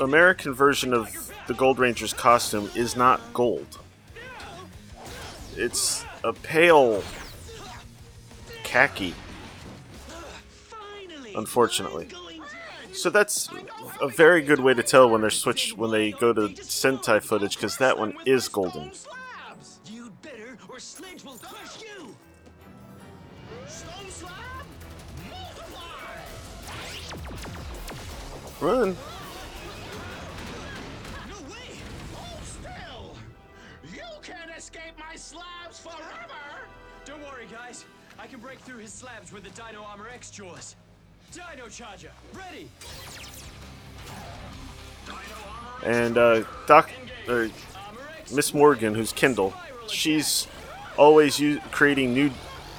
American 0.00 0.52
version 0.52 0.92
of 0.92 1.32
the 1.46 1.54
Gold 1.54 1.78
Ranger's 1.78 2.12
costume 2.12 2.70
is 2.74 2.96
not 2.96 3.20
gold. 3.32 3.78
It's 5.56 6.04
a 6.24 6.32
pale 6.32 7.02
khaki, 8.64 9.14
unfortunately. 11.36 12.08
So 12.92 13.10
that's 13.10 13.48
a 14.00 14.08
very 14.08 14.42
good 14.42 14.60
way 14.60 14.74
to 14.74 14.82
tell 14.82 15.10
when 15.10 15.20
they're 15.20 15.30
switched 15.30 15.76
when 15.76 15.90
they 15.90 16.12
go 16.12 16.32
to 16.32 16.48
Sentai 16.48 17.22
footage 17.22 17.56
because 17.56 17.76
that 17.78 17.98
one 17.98 18.14
is 18.24 18.48
golden. 18.48 18.92
slabs! 28.58 29.13
Worry, 37.44 37.56
guys. 37.56 37.84
I 38.18 38.26
can 38.26 38.40
break 38.40 38.58
through 38.60 38.78
his 38.78 38.92
slabs 38.92 39.32
with 39.32 39.44
the 39.44 39.50
Dino 39.50 39.82
Armor 39.82 40.08
X 40.12 40.30
jaws. 40.30 40.76
Dino 41.32 41.68
Charger, 41.68 42.10
ready! 42.32 42.68
And 45.84 46.16
uh, 46.16 46.44
Doc, 46.66 46.90
or 47.28 47.50
Miss 48.32 48.54
Morgan, 48.54 48.94
who's 48.94 49.12
Kendall, 49.12 49.52
she's 49.88 50.46
always 50.96 51.40
u- 51.40 51.60
creating 51.72 52.14
new 52.14 52.30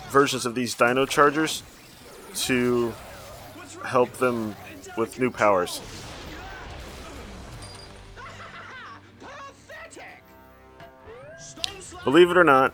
versions 0.10 0.46
of 0.46 0.56
these 0.56 0.74
Dino 0.74 1.06
Chargers 1.06 1.64
to 2.36 2.94
help 3.84 4.14
them 4.14 4.56
with 4.98 5.20
new 5.20 5.30
powers. 5.30 5.82
Pathetic! 9.20 10.24
Stone 11.40 11.82
slab 11.82 12.04
Believe 12.06 12.32
it 12.32 12.38
or 12.38 12.46
not! 12.46 12.74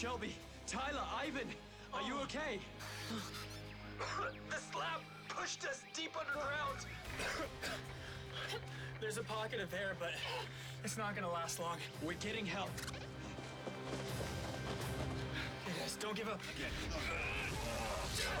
Shelby, 0.00 0.34
Tyler, 0.66 1.02
Ivan, 1.14 1.46
are 1.92 2.00
you 2.00 2.14
okay? 2.22 2.58
the 4.48 4.56
slab 4.72 5.00
pushed 5.28 5.66
us 5.66 5.82
deep 5.92 6.12
underground. 6.18 6.86
There's 8.98 9.18
a 9.18 9.22
pocket 9.22 9.60
of 9.60 9.74
air, 9.74 9.96
but 9.98 10.12
it's 10.84 10.96
not 10.96 11.14
gonna 11.14 11.30
last 11.30 11.60
long. 11.60 11.76
We're 12.02 12.14
getting 12.14 12.46
help. 12.46 12.70
Okay, 15.66 15.78
guys, 15.78 15.96
don't 16.00 16.16
give 16.16 16.30
up. 16.30 16.40
Again. 16.56 17.02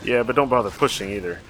Yeah, 0.02 0.22
but 0.22 0.36
don't 0.36 0.48
bother 0.48 0.70
pushing 0.70 1.10
either. 1.10 1.40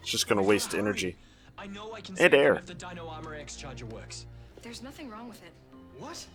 It's 0.00 0.10
just 0.10 0.26
gonna 0.26 0.42
waste 0.42 0.74
energy. 0.74 1.14
I 1.56 1.68
know 1.68 1.92
I 1.92 2.00
can 2.00 2.18
And 2.18 2.34
air. 2.34 2.54
if 2.54 2.66
the 2.66 2.74
Dino 2.74 3.06
Armor 3.06 3.36
X 3.36 3.54
charger 3.54 3.86
works. 3.86 4.26
There's 4.62 4.82
nothing 4.82 5.08
wrong 5.08 5.28
with 5.28 5.40
it. 5.44 5.52
What? 6.00 6.26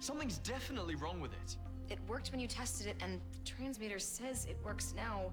Something's 0.00 0.38
definitely 0.38 0.94
wrong 0.94 1.20
with 1.20 1.32
it. 1.32 1.56
It 1.90 1.98
worked 2.08 2.30
when 2.30 2.40
you 2.40 2.48
tested 2.48 2.86
it, 2.86 2.96
and 3.00 3.20
the 3.32 3.50
transmitter 3.50 3.98
says 3.98 4.46
it 4.46 4.58
works 4.64 4.94
now. 4.96 5.30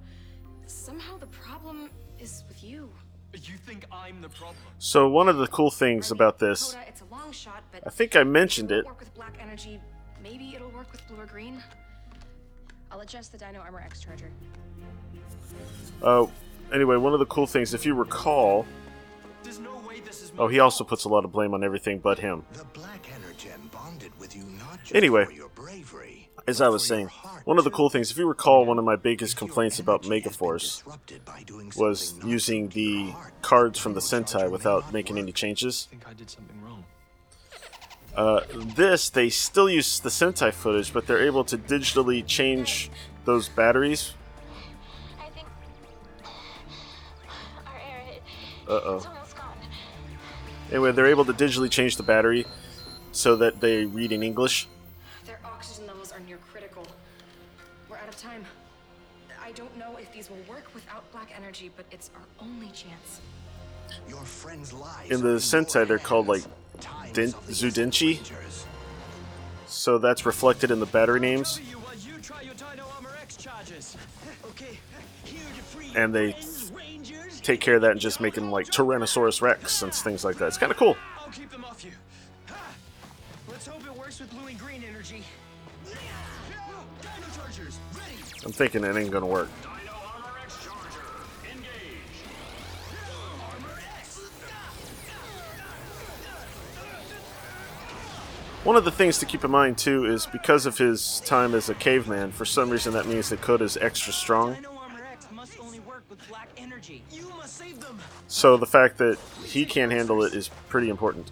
Somehow 0.65 1.17
the 1.17 1.27
problem 1.27 1.89
is 2.19 2.43
with 2.47 2.63
you. 2.63 2.89
You 3.33 3.55
think 3.65 3.85
I'm 3.91 4.21
the 4.21 4.29
problem? 4.29 4.57
So 4.77 5.07
one 5.09 5.29
of 5.29 5.37
the 5.37 5.47
cool 5.47 5.71
things 5.71 6.11
about 6.11 6.37
this, 6.37 6.73
Koda, 6.73 6.85
it's 6.87 7.01
a 7.01 7.05
long 7.05 7.31
shot, 7.31 7.63
but 7.71 7.81
I 7.87 7.89
think 7.89 8.15
I 8.15 8.23
mentioned 8.23 8.71
it. 8.71 8.85
Work 8.85 8.99
with 8.99 9.13
black 9.13 9.37
energy. 9.41 9.79
Maybe 10.21 10.53
it'll 10.53 10.69
work 10.69 10.91
with 10.91 11.05
blue 11.07 11.19
or 11.19 11.25
green. 11.25 11.63
I'll 12.91 12.99
adjust 12.99 13.31
the 13.31 13.37
Dino 13.37 13.59
Armor 13.59 13.79
X 13.79 14.01
charger. 14.01 14.29
Uh, 16.03 16.27
anyway, 16.73 16.97
one 16.97 17.13
of 17.13 17.19
the 17.19 17.25
cool 17.25 17.47
things, 17.47 17.73
if 17.73 17.85
you 17.85 17.93
recall, 17.93 18.65
no 19.61 19.77
way 19.87 19.99
this 20.01 20.21
is 20.21 20.31
oh, 20.37 20.47
he 20.47 20.59
also 20.59 20.83
puts 20.83 21.05
a 21.05 21.09
lot 21.09 21.25
of 21.25 21.31
blame 21.31 21.53
on 21.53 21.63
everything 21.63 21.99
but 21.99 22.19
him. 22.19 22.43
The 22.53 22.63
Black 22.65 23.03
Energem 23.03 23.30
Anyway, 24.93 25.25
for 25.25 25.31
your 25.31 25.49
bravery, 25.49 26.29
as 26.47 26.61
I 26.61 26.69
was 26.69 26.85
saying, 26.85 27.07
one 27.45 27.57
of 27.57 27.63
the 27.63 27.71
cool 27.71 27.89
things, 27.89 28.11
if 28.11 28.17
you 28.17 28.27
recall, 28.27 28.65
one 28.65 28.79
of 28.79 28.85
my 28.85 28.95
biggest 28.95 29.37
complaints 29.37 29.79
about 29.79 30.03
Megaforce 30.03 30.83
was 31.77 32.15
using 32.25 32.69
the 32.69 33.13
cards 33.41 33.79
from 33.79 33.93
the 33.93 33.99
Sentai 33.99 34.49
without 34.49 34.91
making 34.91 35.17
any 35.17 35.31
changes. 35.31 35.87
I 35.87 35.91
think 35.91 36.07
I 36.09 36.13
did 36.13 36.29
something 36.29 36.61
wrong. 36.61 36.83
Uh, 38.15 38.41
this, 38.75 39.09
they 39.09 39.29
still 39.29 39.69
use 39.69 39.99
the 39.99 40.09
Sentai 40.09 40.51
footage, 40.53 40.93
but 40.93 41.07
they're 41.07 41.23
able 41.23 41.45
to 41.45 41.57
digitally 41.57 42.25
change 42.25 42.89
those 43.23 43.47
batteries. 43.47 44.13
I 45.19 45.29
think 45.29 45.47
our 47.65 47.75
air 47.77 48.03
it, 48.09 48.21
Uh 48.67 48.81
oh. 48.83 48.95
it's 48.97 49.05
almost 49.05 49.35
gone. 49.37 49.57
Anyway, 50.69 50.91
they're 50.91 51.07
able 51.07 51.23
to 51.25 51.33
digitally 51.33 51.69
change 51.69 51.95
the 51.95 52.03
battery 52.03 52.45
so 53.11 53.35
that 53.35 53.59
they 53.59 53.85
read 53.85 54.11
in 54.11 54.23
English. 54.23 54.67
Their 55.25 55.39
oxygen 55.45 55.87
levels 55.87 56.11
are 56.11 56.19
near 56.21 56.37
critical. 56.37 56.85
We're 57.89 57.97
out 57.97 58.07
of 58.07 58.17
time. 58.17 58.45
I 59.43 59.51
don't 59.51 59.75
know 59.77 59.97
if 59.97 60.11
these 60.13 60.29
will 60.29 60.43
work 60.47 60.73
without 60.73 61.09
black 61.11 61.31
energy, 61.35 61.71
but 61.75 61.85
it's 61.91 62.09
our 62.15 62.47
only 62.47 62.67
chance. 62.67 63.21
your 64.07 64.19
friends' 64.19 64.71
lives 64.71 65.11
In 65.11 65.21
the 65.21 65.35
Sentai, 65.37 65.85
they're 65.87 65.99
called 65.99 66.27
like 66.27 66.43
Den- 67.13 67.33
Zyudenchi. 67.49 68.19
So 69.67 69.97
that's 69.97 70.25
reflected 70.25 70.71
in 70.71 70.79
the 70.79 70.85
battery 70.85 71.19
names. 71.19 71.59
You 71.69 71.77
while 71.79 71.95
you 71.95 72.17
try 72.21 72.41
your 72.41 72.53
Dino 72.53 72.85
Armor 72.95 73.11
X 73.21 73.35
charges. 73.35 73.97
Okay, 74.51 74.77
here 75.25 75.39
to 75.39 75.63
free 75.63 75.91
And 75.95 76.13
they 76.13 76.35
take 77.41 77.59
care 77.59 77.75
of 77.75 77.81
that 77.81 77.91
and 77.91 77.99
just 77.99 78.21
make 78.21 78.35
them 78.35 78.51
like 78.51 78.67
Tyrannosaurus 78.67 79.41
Rex 79.41 79.81
and 79.81 79.93
things 79.93 80.23
like 80.23 80.37
that. 80.37 80.47
It's 80.47 80.57
kind 80.57 80.71
of 80.71 80.77
cool. 80.77 80.95
I'm 88.43 88.51
thinking 88.51 88.83
it 88.83 88.95
ain't 88.95 89.11
gonna 89.11 89.25
work. 89.27 89.49
Dino 89.61 89.71
Armor 89.93 90.39
X 90.43 90.63
Charger, 90.63 91.05
engage. 91.51 91.67
One 98.63 98.75
of 98.75 98.83
the 98.83 98.91
things 98.91 99.19
to 99.19 99.25
keep 99.25 99.43
in 99.43 99.51
mind 99.51 99.77
too 99.77 100.05
is 100.05 100.25
because 100.25 100.65
of 100.65 100.77
his 100.77 101.19
time 101.21 101.53
as 101.53 101.69
a 101.69 101.75
caveman, 101.75 102.31
for 102.31 102.45
some 102.45 102.69
reason 102.69 102.93
that 102.93 103.05
means 103.05 103.29
that 103.29 103.41
Koda's 103.41 103.77
extra 103.77 104.11
strong. 104.11 104.55
Dino 104.55 104.71
Armor 104.71 105.03
X 105.11 105.27
must 105.31 105.59
only 105.59 105.79
work 105.81 106.03
with 106.09 106.27
black 106.27 106.49
energy. 106.57 107.03
You 107.11 107.29
must 107.29 107.57
save 107.57 107.79
them. 107.79 107.99
So 108.27 108.57
the 108.57 108.65
fact 108.65 108.97
that 108.97 109.19
he 109.45 109.65
can't 109.65 109.91
handle 109.91 110.23
it 110.23 110.33
is 110.33 110.49
pretty 110.67 110.89
important. 110.89 111.31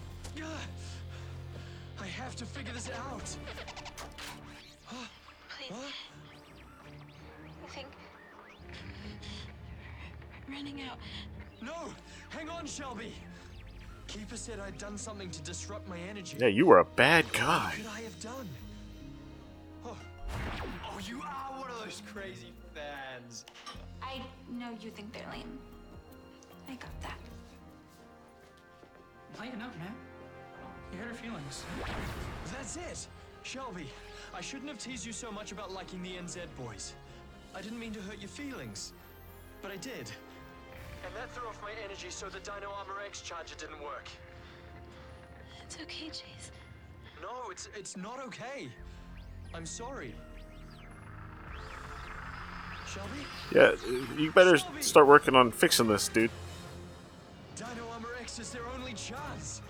I 2.00 2.06
have 2.06 2.36
to 2.36 2.44
figure 2.44 2.72
this 2.72 2.88
out. 2.90 3.36
Please. 5.68 5.76
Running 10.60 10.82
out. 10.82 10.98
No, 11.62 11.74
hang 12.30 12.48
on, 12.48 12.66
Shelby. 12.66 13.12
Keeper 14.06 14.36
said 14.36 14.58
I'd 14.60 14.76
done 14.78 14.98
something 14.98 15.30
to 15.30 15.42
disrupt 15.42 15.88
my 15.88 15.98
energy. 15.98 16.36
Yeah, 16.38 16.48
you 16.48 16.66
were 16.66 16.78
a 16.78 16.84
bad 16.84 17.32
guy. 17.32 17.66
What 17.66 17.76
could 17.76 17.86
I 17.86 18.00
have 18.02 18.20
done? 18.20 18.48
Oh, 19.84 19.96
oh 20.92 20.98
you 21.06 21.20
are 21.22 21.60
one 21.60 21.70
of 21.70 21.84
those 21.84 22.02
crazy 22.12 22.52
fans. 22.74 23.44
I 24.02 24.20
know 24.50 24.76
you 24.80 24.90
think 24.90 25.12
they're 25.12 25.30
lame. 25.32 25.58
I 26.68 26.74
got 26.74 27.00
that. 27.02 27.18
Lighten 29.38 29.62
up, 29.62 29.76
man. 29.78 29.94
You 30.92 30.98
hurt 30.98 31.08
her 31.08 31.14
feelings. 31.14 31.64
That's 32.52 32.76
it. 32.76 33.06
Shelby, 33.42 33.86
I 34.34 34.40
shouldn't 34.40 34.68
have 34.68 34.78
teased 34.78 35.06
you 35.06 35.12
so 35.12 35.30
much 35.30 35.52
about 35.52 35.72
liking 35.72 36.02
the 36.02 36.10
NZ 36.10 36.40
boys. 36.58 36.94
I 37.54 37.62
didn't 37.62 37.78
mean 37.78 37.92
to 37.92 38.00
hurt 38.00 38.18
your 38.18 38.28
feelings, 38.28 38.92
but 39.62 39.70
I 39.70 39.76
did. 39.76 40.10
And 41.04 41.14
that 41.16 41.30
threw 41.30 41.48
off 41.48 41.60
my 41.62 41.72
energy 41.84 42.10
so 42.10 42.28
the 42.28 42.40
Dino 42.40 42.70
Armor 42.78 43.00
X 43.06 43.20
charger 43.22 43.54
didn't 43.56 43.80
work. 43.82 44.08
It's 45.64 45.76
okay, 45.82 46.06
Chase. 46.06 46.50
No, 47.22 47.50
it's 47.50 47.68
it's 47.76 47.96
not 47.96 48.20
okay. 48.26 48.68
I'm 49.54 49.66
sorry. 49.66 50.14
Shelby? 52.86 53.10
Yeah, 53.54 53.72
you 54.18 54.32
better 54.32 54.58
start 54.80 55.06
working 55.06 55.36
on 55.36 55.52
fixing 55.52 55.86
this, 55.86 56.08
dude. 56.08 56.30
Dino 57.56 57.88
Armor 57.92 58.08
X 58.20 58.38
is 58.40 58.50
their 58.50 58.66
only 58.74 58.94
chance. 58.94 59.62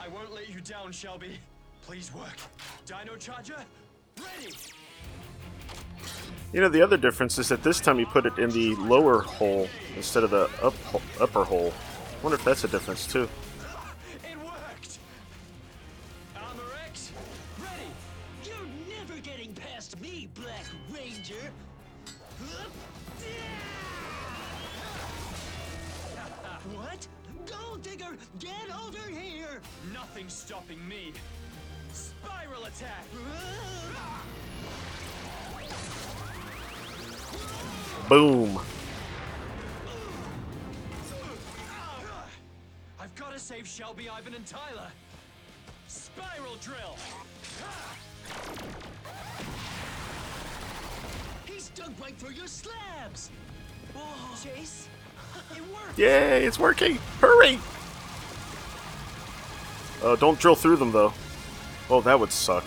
I 0.00 0.08
won't 0.08 0.32
let 0.32 0.48
you 0.48 0.60
down, 0.60 0.90
Shelby. 0.92 1.38
Please 1.82 2.12
work. 2.14 2.38
Dino 2.86 3.16
Charger, 3.16 3.56
ready. 4.18 4.54
You 6.52 6.62
know, 6.62 6.70
the 6.70 6.80
other 6.80 6.96
difference 6.96 7.38
is 7.38 7.50
that 7.50 7.62
this 7.62 7.78
time 7.78 7.98
you 7.98 8.06
put 8.06 8.24
it 8.24 8.38
in 8.38 8.48
the 8.50 8.74
lower 8.76 9.20
hole 9.20 9.68
instead 9.96 10.24
of 10.24 10.30
the 10.30 10.48
up 10.62 10.74
upper 11.20 11.44
hole. 11.44 11.74
I 12.18 12.22
wonder 12.22 12.36
if 12.36 12.44
that's 12.44 12.64
a 12.64 12.68
difference 12.68 13.06
too. 13.06 13.28
It 14.24 14.38
worked. 14.38 14.98
Armor 16.34 16.62
X, 16.86 17.12
ready. 17.58 17.90
You're 18.44 18.98
never 18.98 19.20
getting 19.20 19.52
past 19.52 20.00
me, 20.00 20.28
Black 20.34 20.64
Ranger. 20.92 21.34
What? 26.74 27.06
Gold 27.46 27.82
Digger, 27.82 28.16
get 28.40 28.68
over 28.84 29.08
here! 29.08 29.60
Nothing's 29.94 30.34
stopping 30.34 30.86
me. 30.86 31.12
Spiral 31.92 32.64
attack. 32.66 33.04
Boom. 38.08 38.58
I've 42.98 43.14
got 43.14 43.32
to 43.34 43.38
save 43.38 43.68
Shelby, 43.68 44.08
Ivan, 44.08 44.32
and 44.34 44.46
Tyler. 44.46 44.88
Spiral 45.88 46.56
drill. 46.62 46.96
He's 51.44 51.68
dug 51.70 51.92
right 52.00 52.16
through 52.16 52.32
your 52.32 52.46
slabs. 52.46 53.30
Chase, 54.42 54.88
it 55.54 55.62
worked. 55.72 55.98
Yay, 55.98 56.44
it's 56.44 56.58
working! 56.58 56.98
Hurry! 57.20 57.58
Oh, 60.02 60.16
don't 60.16 60.38
drill 60.38 60.54
through 60.54 60.76
them 60.76 60.92
though. 60.92 61.12
Oh, 61.90 62.00
that 62.02 62.18
would 62.18 62.30
suck. 62.30 62.64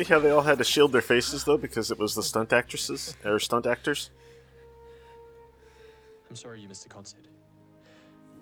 See 0.00 0.14
how 0.14 0.18
they 0.18 0.30
all 0.30 0.40
had 0.40 0.56
to 0.56 0.64
shield 0.64 0.92
their 0.92 1.02
faces 1.02 1.44
though 1.44 1.58
because 1.58 1.90
it 1.90 1.98
was 1.98 2.14
the 2.14 2.22
stunt 2.22 2.54
actresses 2.54 3.14
or 3.22 3.38
stunt 3.38 3.66
actors. 3.66 4.08
I'm 6.30 6.36
sorry 6.36 6.62
you 6.62 6.68
missed 6.68 6.84
the 6.84 6.88
concert. 6.88 7.20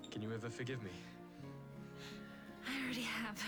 Can 0.09 0.21
you 0.21 0.31
ever 0.33 0.49
forgive 0.49 0.81
me? 0.81 0.91
I 2.65 2.81
already 2.85 3.01
have. 3.01 3.43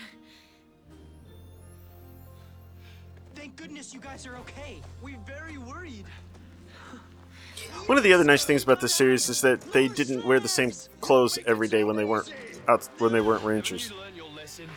Thank 3.34 3.56
goodness 3.56 3.94
you 3.94 4.00
guys 4.00 4.26
are 4.26 4.36
okay. 4.36 4.82
We're 5.00 5.16
very 5.26 5.56
worried. 5.56 6.04
One 7.86 7.96
of 7.96 8.04
the 8.04 8.12
other 8.12 8.24
nice 8.24 8.44
things 8.44 8.62
about 8.62 8.82
this 8.82 8.94
series 8.94 9.30
is 9.30 9.40
that 9.40 9.62
they 9.72 9.88
didn't 9.88 10.26
wear 10.26 10.38
the 10.38 10.48
same 10.48 10.72
clothes 11.00 11.38
every 11.46 11.66
day 11.66 11.82
when 11.82 11.96
they 11.96 12.04
weren't 12.04 12.30
out 12.68 12.86
when 12.98 13.12
they 13.14 13.22
weren't 13.22 13.42
rangers. 13.42 13.88
You 13.88 13.96
learn 13.96 14.14
your 14.14 14.28
lesson. 14.36 14.68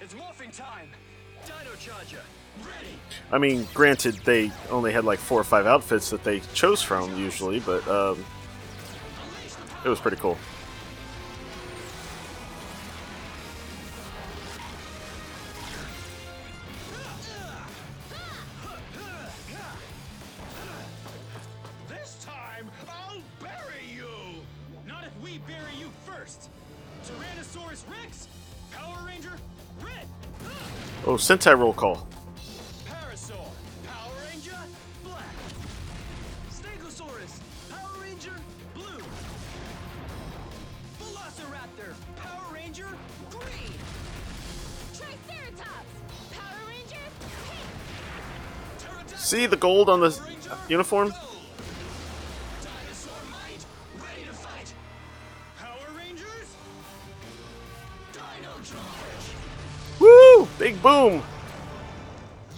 It's 0.00 0.14
morphing 0.14 0.52
time. 0.52 0.90
I 3.32 3.38
mean, 3.38 3.66
granted, 3.74 4.16
they 4.24 4.50
only 4.70 4.92
had 4.92 5.04
like 5.04 5.18
four 5.18 5.40
or 5.40 5.44
five 5.44 5.66
outfits 5.66 6.10
that 6.10 6.24
they 6.24 6.40
chose 6.52 6.82
from 6.82 7.16
usually, 7.16 7.60
but 7.60 7.86
um, 7.86 8.24
it 9.84 9.88
was 9.88 10.00
pretty 10.00 10.16
cool. 10.16 10.36
Sentai 31.30 31.56
roll 31.56 31.72
call. 31.72 32.08
Parasaur, 32.88 33.52
Power 33.86 34.12
Ranger, 34.26 34.58
black. 35.04 35.36
Stegosaurus, 36.50 37.38
Power 37.70 38.02
Ranger, 38.02 38.32
blue. 38.74 39.04
Velociraptor, 40.98 41.94
Power 42.16 42.52
Ranger, 42.52 42.88
green. 43.30 43.72
Triceratops! 44.92 45.92
Power 46.32 46.66
Ranger, 46.66 47.06
pink! 47.20 49.16
See 49.16 49.46
the 49.46 49.56
gold 49.56 49.88
on 49.88 50.00
the 50.00 50.20
uniform? 50.68 51.10
Dinosaur 52.60 53.12
Might, 53.30 53.64
ready 54.02 54.24
to 54.26 54.32
fight. 54.32 54.74
Power 55.60 55.96
Rangers, 55.96 56.56
Dino 58.14 58.52
Charge. 58.64 59.36
Woo! 60.60 60.66
Big 60.66 60.82
boom! 60.82 61.22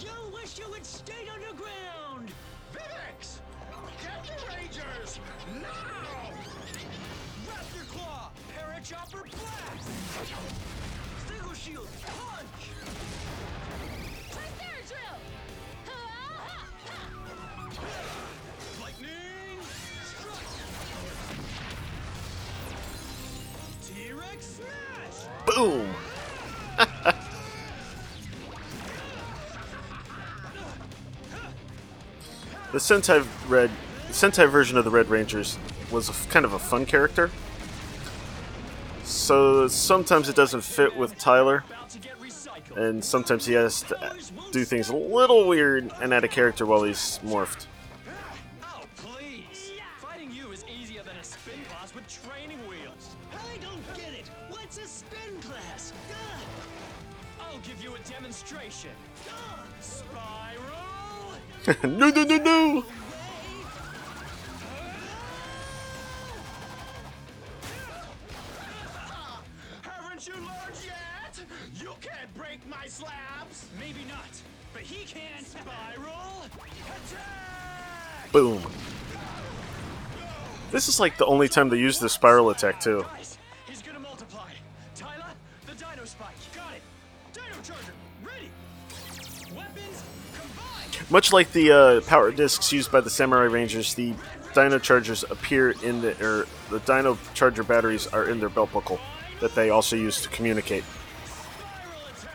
You 0.01 0.11
wish 0.33 0.59
you 0.59 0.65
had 0.73 0.85
stayed 0.85 1.29
underground. 1.33 2.33
Vivix! 2.73 3.39
Get 4.03 4.25
the 4.25 4.33
Rangers! 4.49 5.21
Now! 5.55 6.33
Raptor 7.47 7.87
Claw, 7.89 8.31
Parachopper 8.57 9.23
Blast. 9.31 9.89
Stego 11.27 11.55
Shield, 11.55 11.89
punch. 12.03 12.71
Triceradrill! 14.33 15.21
Lightning 18.81 19.61
strike! 20.05 20.53
T-Rex 23.87 24.41
smash! 24.47 25.19
Boom! 25.47 25.92
The 32.73 32.79
Sentai 32.79 33.27
Red, 33.49 33.71
the 34.07 34.13
Sentai 34.13 34.51
version 34.51 34.79
of 34.79 34.85
the 34.85 34.91
Red 34.91 35.09
Rangers 35.09 35.59
was 35.91 36.09
a 36.09 36.29
kind 36.29 36.45
of 36.45 36.55
a 36.55 36.59
fun 36.59 36.87
character. 36.87 37.31
So 39.05 39.69
sometimes 39.69 40.29
it 40.29 40.37
doesn't 40.37 40.63
fit 40.63 40.97
with 40.97 41.19
Tyler, 41.19 41.65
and 42.75 43.05
sometimes 43.05 43.45
he 43.45 43.53
has 43.53 43.83
to 43.83 44.15
do 44.51 44.65
things 44.65 44.89
a 44.89 44.97
little 44.97 45.47
weird 45.47 45.93
and 46.01 46.15
add 46.15 46.25
a 46.25 46.29
character 46.29 46.65
while 46.65 46.83
he's 46.83 47.21
morphed. 47.23 47.67
Oh, 48.63 48.83
please! 48.97 49.73
Fighting 49.99 50.31
you 50.33 50.51
is 50.51 50.65
easier 50.65 51.03
than 51.03 51.17
a 51.17 51.25
spin 51.25 51.61
class 51.69 51.95
with 51.95 52.09
training 52.09 52.59
wheels. 52.67 53.17
I 53.33 53.59
don't 53.59 53.87
get 53.95 54.15
it. 54.15 54.31
What's 54.49 54.79
a 54.79 54.87
spin 54.87 55.41
class? 55.43 55.93
I'll 57.39 57.59
give 57.59 57.83
you 57.85 57.95
a 57.95 57.99
demonstration. 58.09 58.93
Spiral. 59.81 60.92
no, 61.85 62.09
no, 62.11 62.25
no, 62.25 62.37
no! 62.39 62.85
Haven't 69.83 70.27
you 70.27 70.35
learned 70.35 70.77
yet? 70.85 71.45
You 71.81 71.93
can't 72.01 72.35
break 72.35 72.67
my 72.69 72.87
slabs! 72.89 73.67
Maybe 73.79 74.01
not, 74.09 74.27
but 74.73 74.83
he 74.83 75.05
can. 75.05 75.45
Spiral. 75.45 76.43
Attack! 76.47 78.33
Boom. 78.33 78.61
This 80.73 80.89
is 80.89 80.99
like 80.99 81.17
the 81.17 81.27
only 81.27 81.49
time 81.49 81.69
they 81.69 81.79
use 81.79 82.01
the 82.01 82.09
spiral 82.09 82.51
attack 82.51 82.81
too. 82.81 83.05
Much 91.13 91.31
like 91.31 91.53
the 91.53 91.71
uh, 91.71 92.01
power 92.07 92.33
discs 92.33 92.73
used 92.73 92.91
by 92.91 92.99
the 92.99 93.11
Samurai 93.11 93.45
Rangers, 93.45 93.93
the 93.93 94.15
Dino 94.55 94.79
Chargers 94.79 95.25
appear 95.25 95.73
in 95.83 96.01
the 96.01 96.13
or 96.27 96.47
the 96.71 96.79
Dino 96.81 97.19
Charger 97.35 97.63
batteries 97.63 98.07
are 98.07 98.31
in 98.31 98.41
their 98.41 98.49
belt 98.49 98.73
buckle 98.73 98.99
that 99.43 99.55
they 99.55 99.69
also 99.69 99.95
use 99.95 100.23
to 100.23 100.31
communicate. 100.31 100.85
Spiral 101.27 101.99
attack. 102.09 102.35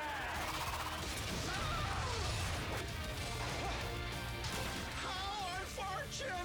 How 5.01 5.57
unfortunate! 5.59 6.37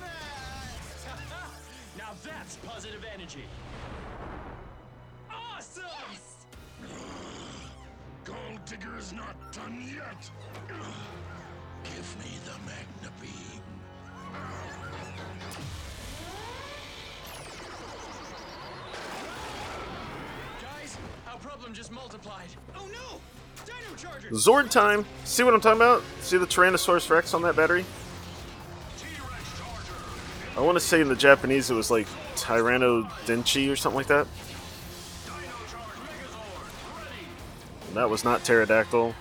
now 1.98 2.12
that's 2.24 2.56
positive 2.64 3.04
energy. 3.12 3.44
Awesome! 5.30 5.84
Gold 8.24 8.64
Digger 8.64 8.96
is 8.96 9.12
not 9.12 9.36
done 9.52 9.86
yet! 9.94 10.30
Give 12.02 12.24
me 12.24 12.38
the 12.44 12.50
Magna 12.66 13.12
Beam. 13.20 13.62
Guys, 20.60 20.98
our 21.28 21.38
problem 21.38 21.72
just 21.72 21.92
multiplied. 21.92 22.48
Oh 22.74 22.88
no! 22.88 23.20
Dino 23.64 23.96
Charger! 23.96 24.30
Zord 24.30 24.68
time! 24.68 25.06
See 25.22 25.44
what 25.44 25.54
I'm 25.54 25.60
talking 25.60 25.80
about? 25.80 26.02
See 26.22 26.38
the 26.38 26.46
Tyrannosaurus 26.46 27.08
Rex 27.08 27.34
on 27.34 27.42
that 27.42 27.54
battery? 27.54 27.84
I 30.56 30.60
want 30.60 30.74
to 30.74 30.80
say 30.80 31.00
in 31.00 31.08
the 31.08 31.14
Japanese 31.14 31.70
it 31.70 31.74
was 31.74 31.88
like 31.88 32.08
Tyranno 32.34 33.08
Denchi 33.26 33.70
or 33.72 33.76
something 33.76 33.98
like 33.98 34.08
that. 34.08 34.26
And 37.86 37.96
that 37.96 38.10
was 38.10 38.24
not 38.24 38.42
pterodactyl. 38.42 39.14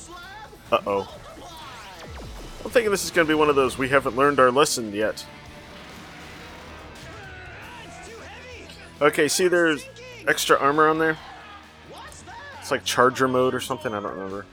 Stone 0.00 0.16
Slab! 0.70 0.86
Uh 0.86 0.90
oh. 0.90 1.16
I'm 2.64 2.70
thinking 2.70 2.90
this 2.90 3.04
is 3.04 3.10
going 3.10 3.26
to 3.26 3.30
be 3.30 3.38
one 3.38 3.48
of 3.48 3.56
those 3.56 3.78
we 3.78 3.88
haven't 3.88 4.16
learned 4.16 4.38
our 4.38 4.50
lesson 4.50 4.92
yet. 4.92 5.24
Okay, 9.00 9.28
see 9.28 9.48
there's 9.48 9.86
extra 10.28 10.58
armor 10.58 10.88
on 10.88 10.98
there? 10.98 11.16
It's 12.60 12.70
like 12.70 12.84
charger 12.84 13.26
mode 13.26 13.54
or 13.54 13.60
something, 13.60 13.94
I 13.94 14.00
don't 14.00 14.12
remember. 14.12 14.44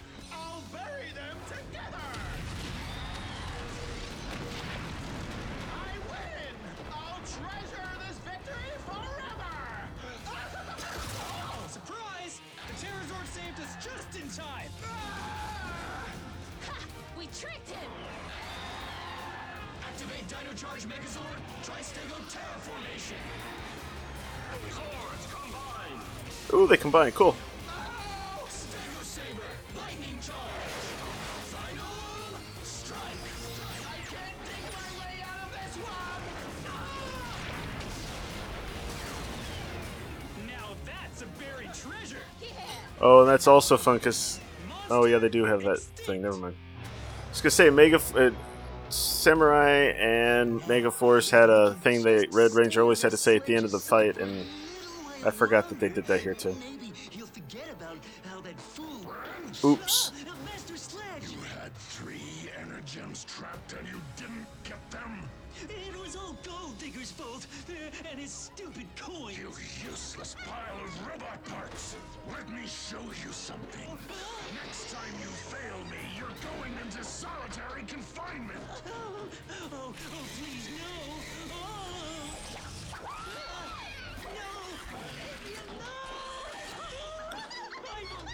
Yeah! 27.06 27.34
Oh, 43.00 43.22
and 43.22 43.30
that's 43.30 43.48
also 43.48 43.78
fun 43.78 43.98
because. 43.98 44.40
Oh, 44.90 45.06
yeah, 45.06 45.18
they 45.18 45.30
do 45.30 45.44
have 45.46 45.62
that 45.64 45.80
thing, 45.80 46.22
never 46.22 46.38
mind. 46.38 46.56
I 46.84 47.30
was 47.30 47.42
gonna 47.42 47.52
say 47.52 47.70
Mega 47.70 48.02
uh, 48.16 48.32
Samurai 48.90 49.92
and 49.98 50.66
Mega 50.68 50.90
Force 50.90 51.30
had 51.30 51.50
a 51.50 51.74
thing 51.76 52.04
they 52.04 52.26
Red 52.32 52.54
Ranger 52.54 52.82
always 52.82 53.02
had 53.02 53.12
to 53.12 53.18
say 53.18 53.36
at 53.36 53.46
the 53.46 53.56
end 53.56 53.66
of 53.66 53.72
the 53.72 53.80
fight, 53.80 54.18
and 54.18 54.46
I 55.26 55.32
forgot 55.32 55.70
that 55.70 55.80
they 55.80 55.90
did 55.90 56.06
that 56.06 56.22
here 56.22 56.34
too. 56.34 56.56
Oops. 59.64 60.12
You 61.22 61.40
had 61.60 61.76
three 61.76 62.50
energems 62.60 63.26
trapped 63.26 63.74
and 63.74 63.88
you 63.88 64.00
didn't 64.16 64.46
get 64.64 64.92
them? 64.92 65.28
It 65.64 66.00
was 66.00 66.16
all 66.16 66.38
Gold 66.44 66.78
Digger's 66.78 67.12
fault, 67.12 67.48
and 68.12 68.20
his 68.20 68.32
stupid 68.32 68.86
coins. 68.96 69.38
You 69.40 69.52
useless 69.90 70.36
pile 70.46 70.84
of 70.84 71.08
robot 71.08 71.44
parts. 71.46 71.96
Let 72.30 72.48
me 72.50 72.68
show 72.68 73.02
you 73.26 73.32
something. 73.32 73.98
Next 74.64 74.94
time 74.94 75.14
you 75.20 75.28
fail 75.28 75.84
me, 75.86 75.98
you're 76.16 76.28
going 76.28 76.74
into 76.86 77.04
solitary 77.04 77.84
confinement. 77.88 78.60
Oh, 78.88 79.28
oh, 79.50 79.68
oh, 79.74 79.94
please, 80.38 80.70
no. 80.78 81.56
Oh. 81.56 81.97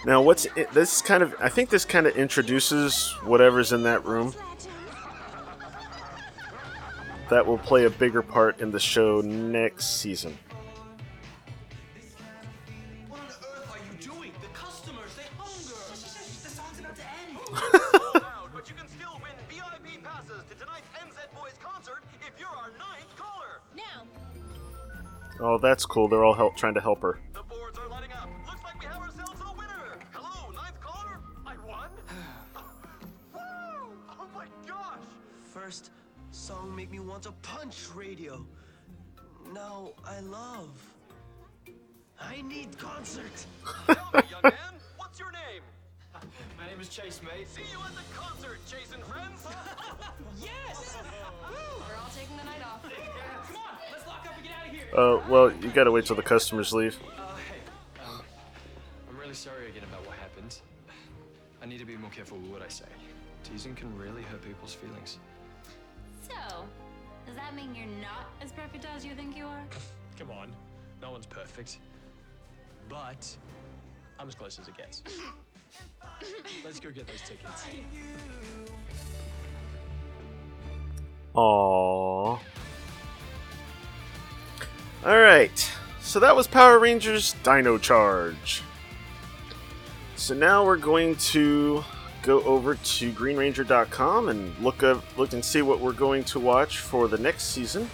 Now, 0.05 0.21
what's 0.21 0.45
this 0.73 1.01
kind 1.01 1.23
of? 1.23 1.33
I 1.39 1.47
think 1.47 1.69
this 1.69 1.85
kind 1.85 2.07
of 2.07 2.17
introduces 2.17 3.11
whatever's 3.23 3.71
in 3.71 3.83
that 3.83 4.05
room. 4.05 4.33
That 7.29 7.47
will 7.47 7.57
play 7.57 7.85
a 7.85 7.89
bigger 7.89 8.21
part 8.21 8.59
in 8.59 8.71
the 8.71 8.79
show 8.79 9.21
next 9.21 10.01
season. 10.01 10.37
Oh, 25.45 25.57
that's 25.57 25.85
cool. 25.85 26.07
They're 26.07 26.23
all 26.23 26.35
help 26.35 26.55
trying 26.55 26.75
to 26.75 26.79
help 26.79 27.01
her. 27.01 27.19
Make 36.83 36.91
me 36.91 36.99
want 36.99 37.23
to 37.23 37.31
punch 37.43 37.87
radio. 37.95 38.45
Now 39.53 39.93
I 40.05 40.19
love. 40.19 40.67
I 42.19 42.41
need 42.41 42.77
concert. 42.77 43.45
Tell 43.87 44.09
me, 44.13 44.19
young 44.29 44.41
man, 44.43 44.73
what's 44.97 45.17
your 45.17 45.31
name? 45.31 45.61
My 46.57 46.67
name 46.67 46.81
is 46.81 46.89
Chase, 46.89 47.21
mate. 47.23 47.47
See 47.47 47.61
you 47.71 47.79
at 47.79 47.95
the 47.95 48.03
concert, 48.13 48.59
Jason 48.69 48.99
friends. 49.03 49.47
Yes! 50.41 50.97
We're 51.87 51.95
all 51.95 52.09
taking 52.13 52.35
the 52.35 52.43
night 52.43 52.61
off. 52.65 52.83
Come 53.47 53.55
on, 53.55 53.77
let's 53.89 54.05
lock 54.05 54.25
up 54.25 54.35
and 54.35 54.43
get 54.43 54.51
out 54.51 54.67
of 54.67 54.73
here. 54.73 54.89
Uh, 54.93 55.21
well, 55.29 55.53
you 55.53 55.69
gotta 55.69 55.91
wait 55.91 56.05
till 56.05 56.17
the 56.17 56.21
customers 56.21 56.73
leave. 56.73 56.99
Uh, 57.17 57.35
hey, 57.49 58.03
um, 58.03 58.23
I'm 59.09 59.17
really 59.17 59.35
sorry 59.35 59.69
again 59.69 59.83
about 59.83 60.05
what 60.05 60.17
happened. 60.17 60.59
I 61.61 61.65
need 61.65 61.79
to 61.79 61.85
be 61.85 61.95
more 61.95 62.09
careful 62.09 62.39
with 62.39 62.51
what 62.51 62.61
I 62.61 62.67
say. 62.67 62.91
Teasing 63.45 63.73
can 63.73 63.97
really 63.97 64.23
hurt 64.23 64.41
people's 64.41 64.73
feelings. 64.73 65.19
So 66.27 66.65
does 67.25 67.35
that 67.35 67.55
mean 67.55 67.75
you're 67.75 67.85
not 68.01 68.29
as 68.41 68.51
perfect 68.51 68.85
as 68.95 69.05
you 69.05 69.15
think 69.15 69.35
you 69.37 69.45
are? 69.45 69.63
Come 70.19 70.31
on, 70.31 70.51
no 71.01 71.11
one's 71.11 71.25
perfect. 71.25 71.79
But 72.89 73.35
I'm 74.19 74.27
as 74.27 74.35
close 74.35 74.59
as 74.59 74.67
it 74.67 74.77
gets. 74.77 75.03
Let's 76.63 76.79
go 76.79 76.91
get 76.91 77.07
those 77.07 77.21
tickets. 77.21 77.65
Aww. 81.35 82.39
Alright, 85.03 85.71
so 86.01 86.19
that 86.19 86.35
was 86.35 86.47
Power 86.47 86.79
Rangers 86.79 87.35
Dino 87.43 87.77
Charge. 87.77 88.61
So 90.15 90.33
now 90.33 90.63
we're 90.63 90.77
going 90.77 91.15
to 91.17 91.83
go 92.23 92.41
over 92.43 92.75
to 92.75 93.11
greenranger.com 93.11 94.29
and 94.29 94.57
look 94.59 94.81
up 94.81 95.03
look 95.17 95.33
and 95.33 95.43
see 95.43 95.61
what 95.61 95.79
we're 95.79 95.91
going 95.91 96.23
to 96.23 96.39
watch 96.39 96.79
for 96.79 97.07
the 97.07 97.17
next 97.17 97.43
season. 97.43 97.89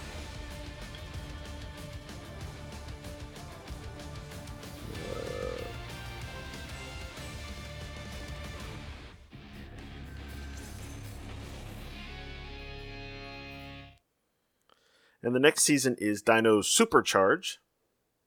And 15.22 15.34
the 15.34 15.40
next 15.40 15.64
season 15.64 15.96
is 15.98 16.22
Dino 16.22 16.60
Supercharge. 16.60 17.58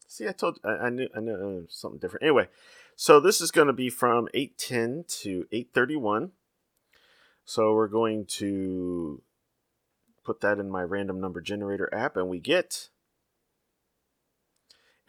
See, 0.07 0.27
I 0.27 0.31
told 0.31 0.59
I, 0.63 0.69
I 0.69 0.89
knew 0.89 1.07
I 1.15 1.21
knew 1.21 1.33
uh, 1.33 1.67
something 1.69 1.99
different. 1.99 2.23
Anyway, 2.23 2.47
so 2.95 3.19
this 3.19 3.41
is 3.41 3.51
going 3.51 3.67
to 3.67 3.73
be 3.73 3.89
from 3.89 4.27
eight 4.33 4.57
ten 4.57 5.05
to 5.21 5.47
eight 5.51 5.69
thirty 5.73 5.95
one. 5.95 6.31
So 7.45 7.73
we're 7.73 7.87
going 7.87 8.25
to 8.37 9.21
put 10.23 10.41
that 10.41 10.59
in 10.59 10.69
my 10.69 10.81
random 10.81 11.19
number 11.19 11.41
generator 11.41 11.93
app, 11.93 12.15
and 12.15 12.29
we 12.29 12.39
get 12.39 12.89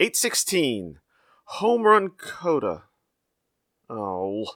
eight 0.01 0.17
sixteen 0.17 0.99
home 1.45 1.83
run 1.83 2.11
Koda. 2.11 2.85
Oh, 3.89 4.47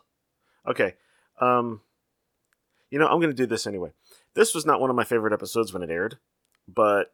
okay. 0.67 0.95
Um, 1.41 1.83
you 2.91 2.99
know 2.99 3.07
I'm 3.07 3.21
going 3.21 3.31
to 3.31 3.43
do 3.43 3.47
this 3.47 3.67
anyway. 3.67 3.93
This 4.35 4.55
was 4.55 4.67
not 4.67 4.81
one 4.81 4.91
of 4.91 4.97
my 4.97 5.05
favorite 5.05 5.33
episodes 5.33 5.73
when 5.73 5.83
it 5.83 5.91
aired, 5.91 6.19
but 6.67 7.13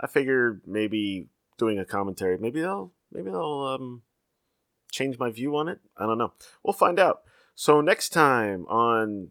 I 0.00 0.06
figured 0.06 0.62
maybe 0.66 1.28
doing 1.58 1.78
a 1.78 1.84
commentary, 1.84 2.38
maybe 2.38 2.60
they'll 2.60 2.92
maybe 3.12 3.30
they'll 3.30 3.78
um 3.80 4.02
change 4.92 5.18
my 5.18 5.30
view 5.30 5.56
on 5.56 5.68
it. 5.68 5.80
I 5.96 6.06
don't 6.06 6.18
know. 6.18 6.32
We'll 6.62 6.74
find 6.74 7.00
out. 7.00 7.22
So 7.54 7.80
next 7.80 8.10
time 8.10 8.66
on 8.66 9.30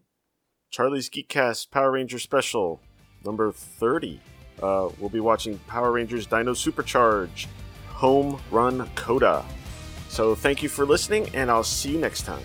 Charlie's 0.69 1.10
Geekcast 1.10 1.71
Power 1.71 1.91
Ranger 1.91 2.19
Special 2.19 2.82
number 3.24 3.52
30, 3.52 4.19
uh, 4.62 4.89
we'll 5.00 5.10
be 5.10 5.19
watching 5.19 5.60
Power 5.67 5.91
Rangers 5.91 6.26
Dino 6.26 6.54
Supercharge 6.54 7.47
Home 7.89 8.41
Run 8.52 8.89
Koda. 8.95 9.45
So 10.10 10.36
thank 10.36 10.62
you 10.62 10.67
for 10.69 10.86
listening, 10.86 11.30
and 11.34 11.50
I'll 11.50 11.63
see 11.63 11.91
you 11.91 12.00
next 12.00 12.24
time. 12.24 12.43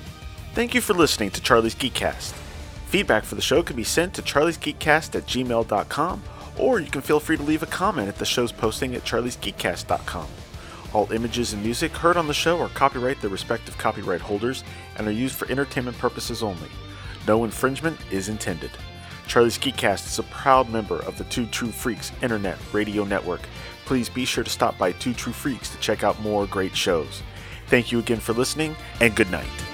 Thank 0.54 0.74
you 0.74 0.80
for 0.80 0.94
listening 0.94 1.30
to 1.30 1.40
Charlie's 1.40 1.74
Geekcast. 1.74 2.32
Feedback 2.86 3.24
for 3.24 3.34
the 3.34 3.42
show 3.42 3.62
can 3.62 3.76
be 3.76 3.84
sent 3.84 4.14
to 4.14 4.22
charliesgeekcast 4.22 5.16
at 5.16 5.26
gmail.com, 5.26 6.22
or 6.58 6.80
you 6.80 6.90
can 6.90 7.02
feel 7.02 7.18
free 7.18 7.36
to 7.36 7.42
leave 7.42 7.62
a 7.62 7.66
comment 7.66 8.08
at 8.08 8.16
the 8.16 8.24
show's 8.24 8.52
posting 8.52 8.94
at 8.94 9.02
charliesgeekcast.com. 9.04 10.28
All 10.96 11.12
images 11.12 11.52
and 11.52 11.62
music 11.62 11.94
heard 11.94 12.16
on 12.16 12.26
the 12.26 12.32
show 12.32 12.58
are 12.58 12.70
copyright 12.70 13.20
their 13.20 13.28
respective 13.28 13.76
copyright 13.76 14.22
holders 14.22 14.64
and 14.96 15.06
are 15.06 15.10
used 15.10 15.34
for 15.34 15.46
entertainment 15.50 15.98
purposes 15.98 16.42
only. 16.42 16.70
No 17.28 17.44
infringement 17.44 17.98
is 18.10 18.30
intended. 18.30 18.70
Charlie's 19.26 19.58
Geekcast 19.58 20.06
is 20.06 20.18
a 20.18 20.22
proud 20.22 20.70
member 20.70 20.96
of 21.00 21.18
the 21.18 21.24
Two 21.24 21.44
True 21.48 21.70
Freaks 21.70 22.12
Internet 22.22 22.56
Radio 22.72 23.04
Network. 23.04 23.42
Please 23.84 24.08
be 24.08 24.24
sure 24.24 24.42
to 24.42 24.48
stop 24.48 24.78
by 24.78 24.92
Two 24.92 25.12
True 25.12 25.34
Freaks 25.34 25.68
to 25.68 25.78
check 25.80 26.02
out 26.02 26.18
more 26.22 26.46
great 26.46 26.74
shows. 26.74 27.22
Thank 27.66 27.92
you 27.92 27.98
again 27.98 28.18
for 28.18 28.32
listening, 28.32 28.74
and 29.02 29.14
good 29.14 29.30
night. 29.30 29.65